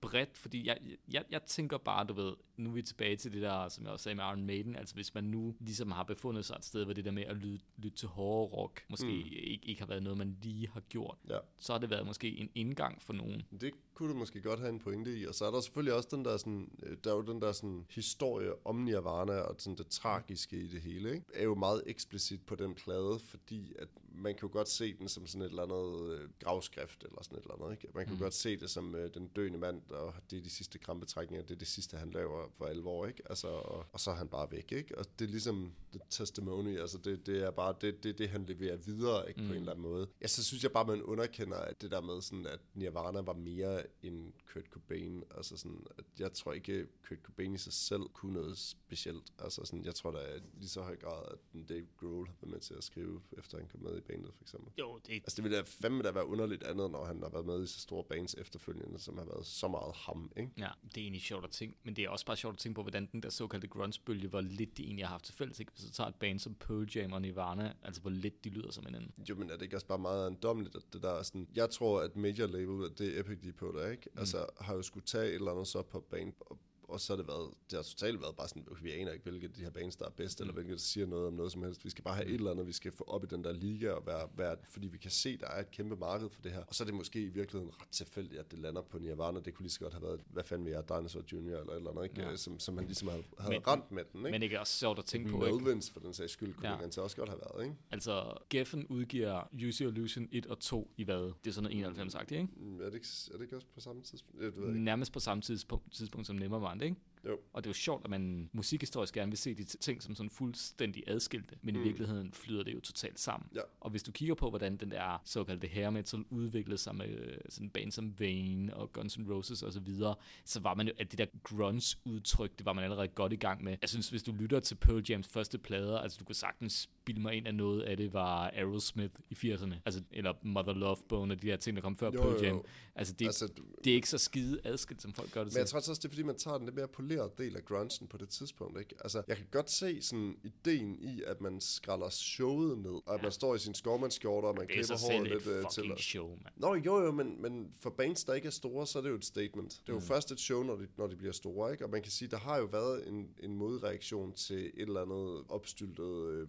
[0.00, 0.78] bredt, fordi jeg,
[1.12, 3.92] jeg, jeg tænker bare, du ved, nu er vi tilbage til det der, som jeg
[3.92, 6.84] også sagde med Iron Maiden, altså hvis man nu ligesom har befundet sig et sted,
[6.84, 9.32] hvor det der med at lytte, lytte til hårde rock, måske mm.
[9.32, 11.38] ikke, ikke har været noget, man lige har gjort, ja.
[11.58, 13.42] så har det været måske en indgang for nogen.
[13.60, 16.08] Det kunne du måske godt have en pointe i, og så er der selvfølgelig også
[16.12, 19.76] den der sådan, øh, der er jo den der sådan historie om Nirvana, og sådan
[19.76, 21.26] det tragiske i det hele, ikke?
[21.34, 25.08] er jo meget eksplicit på den plade, fordi at man kan jo godt se den
[25.08, 27.88] som sådan et eller andet øh, gravskrift, eller sådan et eller andet, ikke?
[27.94, 28.20] Man kan mm.
[28.20, 31.54] godt se det som øh, den døende mand, og det er de sidste krampetrækninger, det
[31.54, 33.22] er det sidste, han laver for alvor, ikke?
[33.26, 34.98] Altså, og, og så er han bare væk, ikke?
[34.98, 38.44] Og det er ligesom the testimony, altså det, det er bare det, det, det han
[38.44, 39.40] leverer videre, ikke?
[39.40, 39.46] Mm.
[39.46, 40.08] På en eller anden måde.
[40.22, 43.32] Ja, så synes jeg bare, man underkender at det der med sådan, at Nirvana var
[43.32, 48.02] mere end Kurt Cobain, altså sådan, at jeg tror ikke, Kurt Cobain i sig selv
[48.12, 50.18] kunne noget specielt, altså sådan, jeg tror da
[50.54, 53.68] lige så høj grad, at Dave Grohl har været med til at skrive, efter han
[53.68, 54.72] kom med i bandet, for eksempel.
[54.78, 57.46] Jo, det, Altså det ville da fandme da være underligt andet, når han har været
[57.46, 60.50] med i så store bands efterfølgende, som har været så meget ham, ikke?
[60.58, 62.74] ja, det er egentlig sjovt at tænke, men det er også bare sjovt at tænke
[62.74, 65.60] på, hvordan den der såkaldte grunge-bølge, hvor lidt de egentlig har haft til fælles.
[65.60, 65.72] Ikke?
[65.72, 68.70] Hvis du tager et band som Pearl Jam og Nirvana, altså hvor lidt de lyder
[68.70, 69.12] som hinanden.
[69.28, 71.48] Jo, men er det ikke også bare meget andommeligt, at det der er sådan...
[71.54, 74.08] Jeg tror, at major label, det er Epic de på der, ikke?
[74.16, 76.58] Altså, har jo skulle tage et eller andet så på band, og
[76.92, 79.22] og så har det været, det har totalt været bare sådan, okay, vi aner ikke,
[79.22, 80.42] hvilke af de her bands, der er bedst, mm.
[80.42, 81.84] eller hvilke, der siger noget om noget som helst.
[81.84, 83.90] Vi skal bare have et eller andet, vi skal få op i den der liga,
[83.90, 86.62] og være, være, fordi vi kan se, der er et kæmpe marked for det her.
[86.64, 89.40] Og så er det måske i virkeligheden ret tilfældigt, at det lander på Nirvana.
[89.40, 91.76] Det kunne lige så godt have været, hvad fanden vi er, Dinosaur Junior, eller et
[91.76, 92.22] eller andet, ikke?
[92.22, 92.36] Ja.
[92.36, 94.38] Som, som han ligesom havde, havde Men- ramt med den, ikke?
[94.38, 95.58] Men er også sjovt at tænke på, ikke?
[95.58, 96.86] Melvins, for den sags skyld, kunne Ja.
[96.86, 97.76] det også godt have været, ikke?
[97.90, 101.16] Altså, Geffen udgiver Your Illusion 1 og 2 i hvad?
[101.44, 102.48] Det er sådan noget 91 sagt, ikke?
[102.56, 104.40] Mm, Er det, ikke, er det ikke også på samme tidspunkt?
[104.42, 104.84] Det ved jeg ikke.
[104.84, 106.96] Nærmest på samme tidspunkt, tidspunkt som Nevermind, ikke?
[107.28, 107.38] Jo.
[107.52, 110.30] Og det er jo sjovt, at man musikhistorisk gerne vil se de ting som sådan
[110.30, 111.80] fuldstændig adskilte, men mm.
[111.80, 113.48] i virkeligheden flyder det jo totalt sammen.
[113.54, 113.60] Ja.
[113.80, 117.36] Og hvis du kigger på, hvordan den der såkaldte hair metal udviklede sig med øh,
[117.48, 120.14] sådan band som Vane og Guns N' Roses og så videre,
[120.44, 123.64] så var man jo, at det der grunge-udtryk, det var man allerede godt i gang
[123.64, 123.76] med.
[123.80, 127.20] Jeg synes, hvis du lytter til Pearl Jams første plader, altså du kan sagtens bilde
[127.20, 131.34] mig ind, at noget af det var Aerosmith i 80'erne, altså, eller Mother Love Bone
[131.34, 132.56] og de der ting, der kom før Jo, Pearl Jam.
[132.56, 132.64] jo.
[132.94, 133.48] Altså, det, Altså,
[133.84, 136.04] det er ikke så skide adskilt, som folk gør det Men jeg tror også, det
[136.04, 138.94] er fordi, man tager den lidt mere polerede del af grunchen på det tidspunkt, ikke?
[139.00, 143.18] Altså, jeg kan godt se sådan ideen i, at man skræller showet ned, og at
[143.18, 143.22] Ja.
[143.22, 146.04] man står i sin skovmandsskjorter, og man er klipper håret et lidt øh, til.
[146.04, 146.54] show, mand.
[146.56, 149.14] Nå, jo, jo, men, men for bands, der ikke er store, så er det jo
[149.14, 149.70] et statement.
[149.72, 150.04] Det er jo mm.
[150.06, 151.84] først et show, når de, når de bliver store, ikke?
[151.84, 155.44] Og man kan sige, der har jo været en, en modreaktion til et eller andet
[155.48, 156.48] opstyltet øh,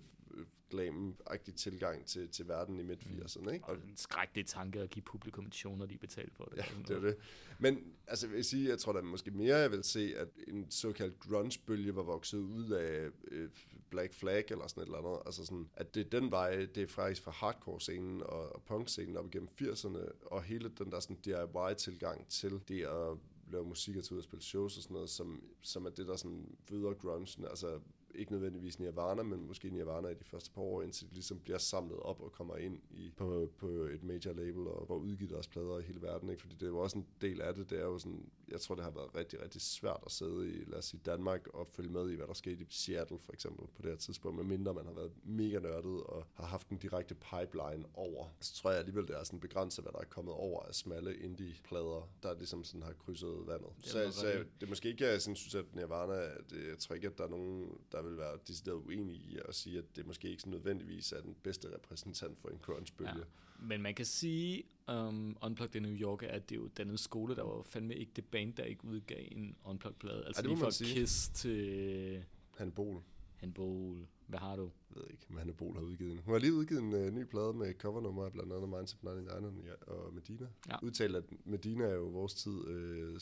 [0.73, 3.65] glam-agtig tilgang til, til verden i midt-80'erne, ikke?
[3.65, 6.57] Og en skrækkelig tanke at give publikum et show, når de betaler for det.
[6.57, 7.17] Ja, det er det.
[7.59, 10.71] Men altså, jeg vil sige, jeg tror da måske mere, jeg vil se, at en
[10.71, 13.49] såkaldt grunge-bølge var vokset ud af øh,
[13.89, 15.21] Black Flag eller sådan et eller andet.
[15.25, 19.17] Altså sådan, at det er den vej, det er faktisk fra hardcore-scenen og, og punk-scenen
[19.17, 23.17] op igennem 80'erne, og hele den der sådan DIY-tilgang til det at
[23.51, 26.07] lave musik og tage ud og spille shows og sådan noget, som, som er det,
[26.07, 27.45] der sådan føder grungen.
[27.49, 27.79] Altså
[28.15, 31.57] ikke nødvendigvis Nirvana, men måske Nirvana i de første par år, indtil de ligesom bliver
[31.57, 35.47] samlet op og kommer ind i, på, på et major label og får udgivet deres
[35.47, 36.29] plader i hele verden.
[36.29, 36.41] Ikke?
[36.41, 37.69] Fordi det er jo også en del af det.
[37.69, 40.63] Det er jo sådan, jeg tror, det har været rigtig, rigtig svært at sidde i,
[40.67, 43.67] lad os sige, Danmark og følge med i, hvad der skete i Seattle for eksempel
[43.75, 47.15] på det her tidspunkt, medmindre man har været mega nørdet og har haft en direkte
[47.15, 48.27] pipeline over.
[48.39, 51.17] Så tror jeg alligevel, det er sådan begrænset, hvad der er kommet over af smalle
[51.17, 53.69] indie-plader, der ligesom sådan har krydset vandet.
[53.77, 56.77] Det Så, så det er måske ikke, jeg sådan synes, at Nirvana, at, øh, jeg
[56.77, 59.95] tror ikke, at der er nogen, der vil være decideret uenige i at sige, at
[59.95, 63.17] det måske ikke sådan nødvendigvis er den bedste repræsentant for en grunge-bølge.
[63.17, 63.23] Ja.
[63.59, 67.35] Men man kan sige, um, Unplugged i New York, at det er jo den skole,
[67.35, 70.25] der var fandme ikke det band, der ikke udgav en Unplugged-plade.
[70.25, 70.99] Altså det må lige fra.
[70.99, 72.23] Kiss til
[72.57, 73.01] Han Bol,
[73.35, 74.07] Handball.
[74.27, 74.71] Hvad har du?
[74.95, 76.19] jeg ved ikke, men Hanne Bol har udgivet en.
[76.25, 79.81] Hun har lige udgivet en uh, ny plade med covernummer blandt andet Minds of 99
[79.81, 80.47] og Medina.
[80.69, 80.75] Ja.
[80.83, 83.17] Udtalt, at Medina er jo vores tid uh,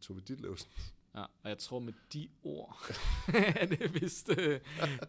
[0.00, 0.70] Tove Ditlevsen.
[1.14, 2.90] Ja, og jeg tror med de ord,
[3.60, 4.60] er det vist øh,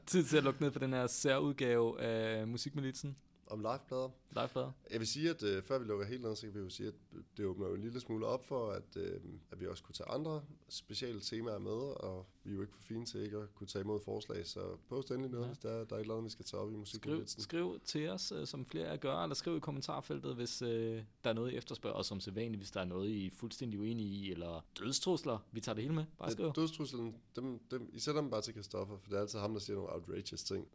[0.05, 3.17] tid til at lukke ned for den her særudgave af Musikmilitsen.
[3.49, 4.09] Om liveplader.
[4.31, 4.71] Liveplader.
[4.91, 6.87] Jeg vil sige, at øh, før vi lukker helt ned, så kan vi jo sige,
[6.87, 6.93] at
[7.37, 9.21] det åbner jo en lille smule op for, at, øh,
[9.51, 12.81] at vi også kunne tage andre specielle temaer med, og vi er jo ikke for
[12.81, 15.47] fine til ikke at kunne tage imod forslag, så post endelig noget, Ja.
[15.47, 15.53] ja.
[15.53, 17.41] hvis der, er- der er et eller andet, vi skal tage op i Skriv, musikkonkurrencen.
[17.41, 21.29] skriv til os, øh, som flere af gør, eller skriv i kommentarfeltet, hvis øh, der
[21.29, 24.09] er noget, I efterspørger, og som sædvanligt, hvis der er noget, I er fuldstændig uenige
[24.09, 25.37] i, eller dødstrusler.
[25.51, 26.05] Vi tager det hele med.
[26.19, 26.53] Bare skriv.
[26.55, 29.59] Dødstruslen, dem, dem, I sætter dem bare til Christoffer, for det er altid ham, der
[29.59, 30.67] siger nogle outrageous ting.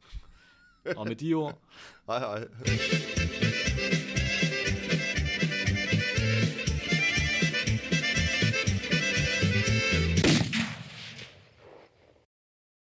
[0.96, 1.58] Og med de ord,
[2.06, 2.44] Hej hej.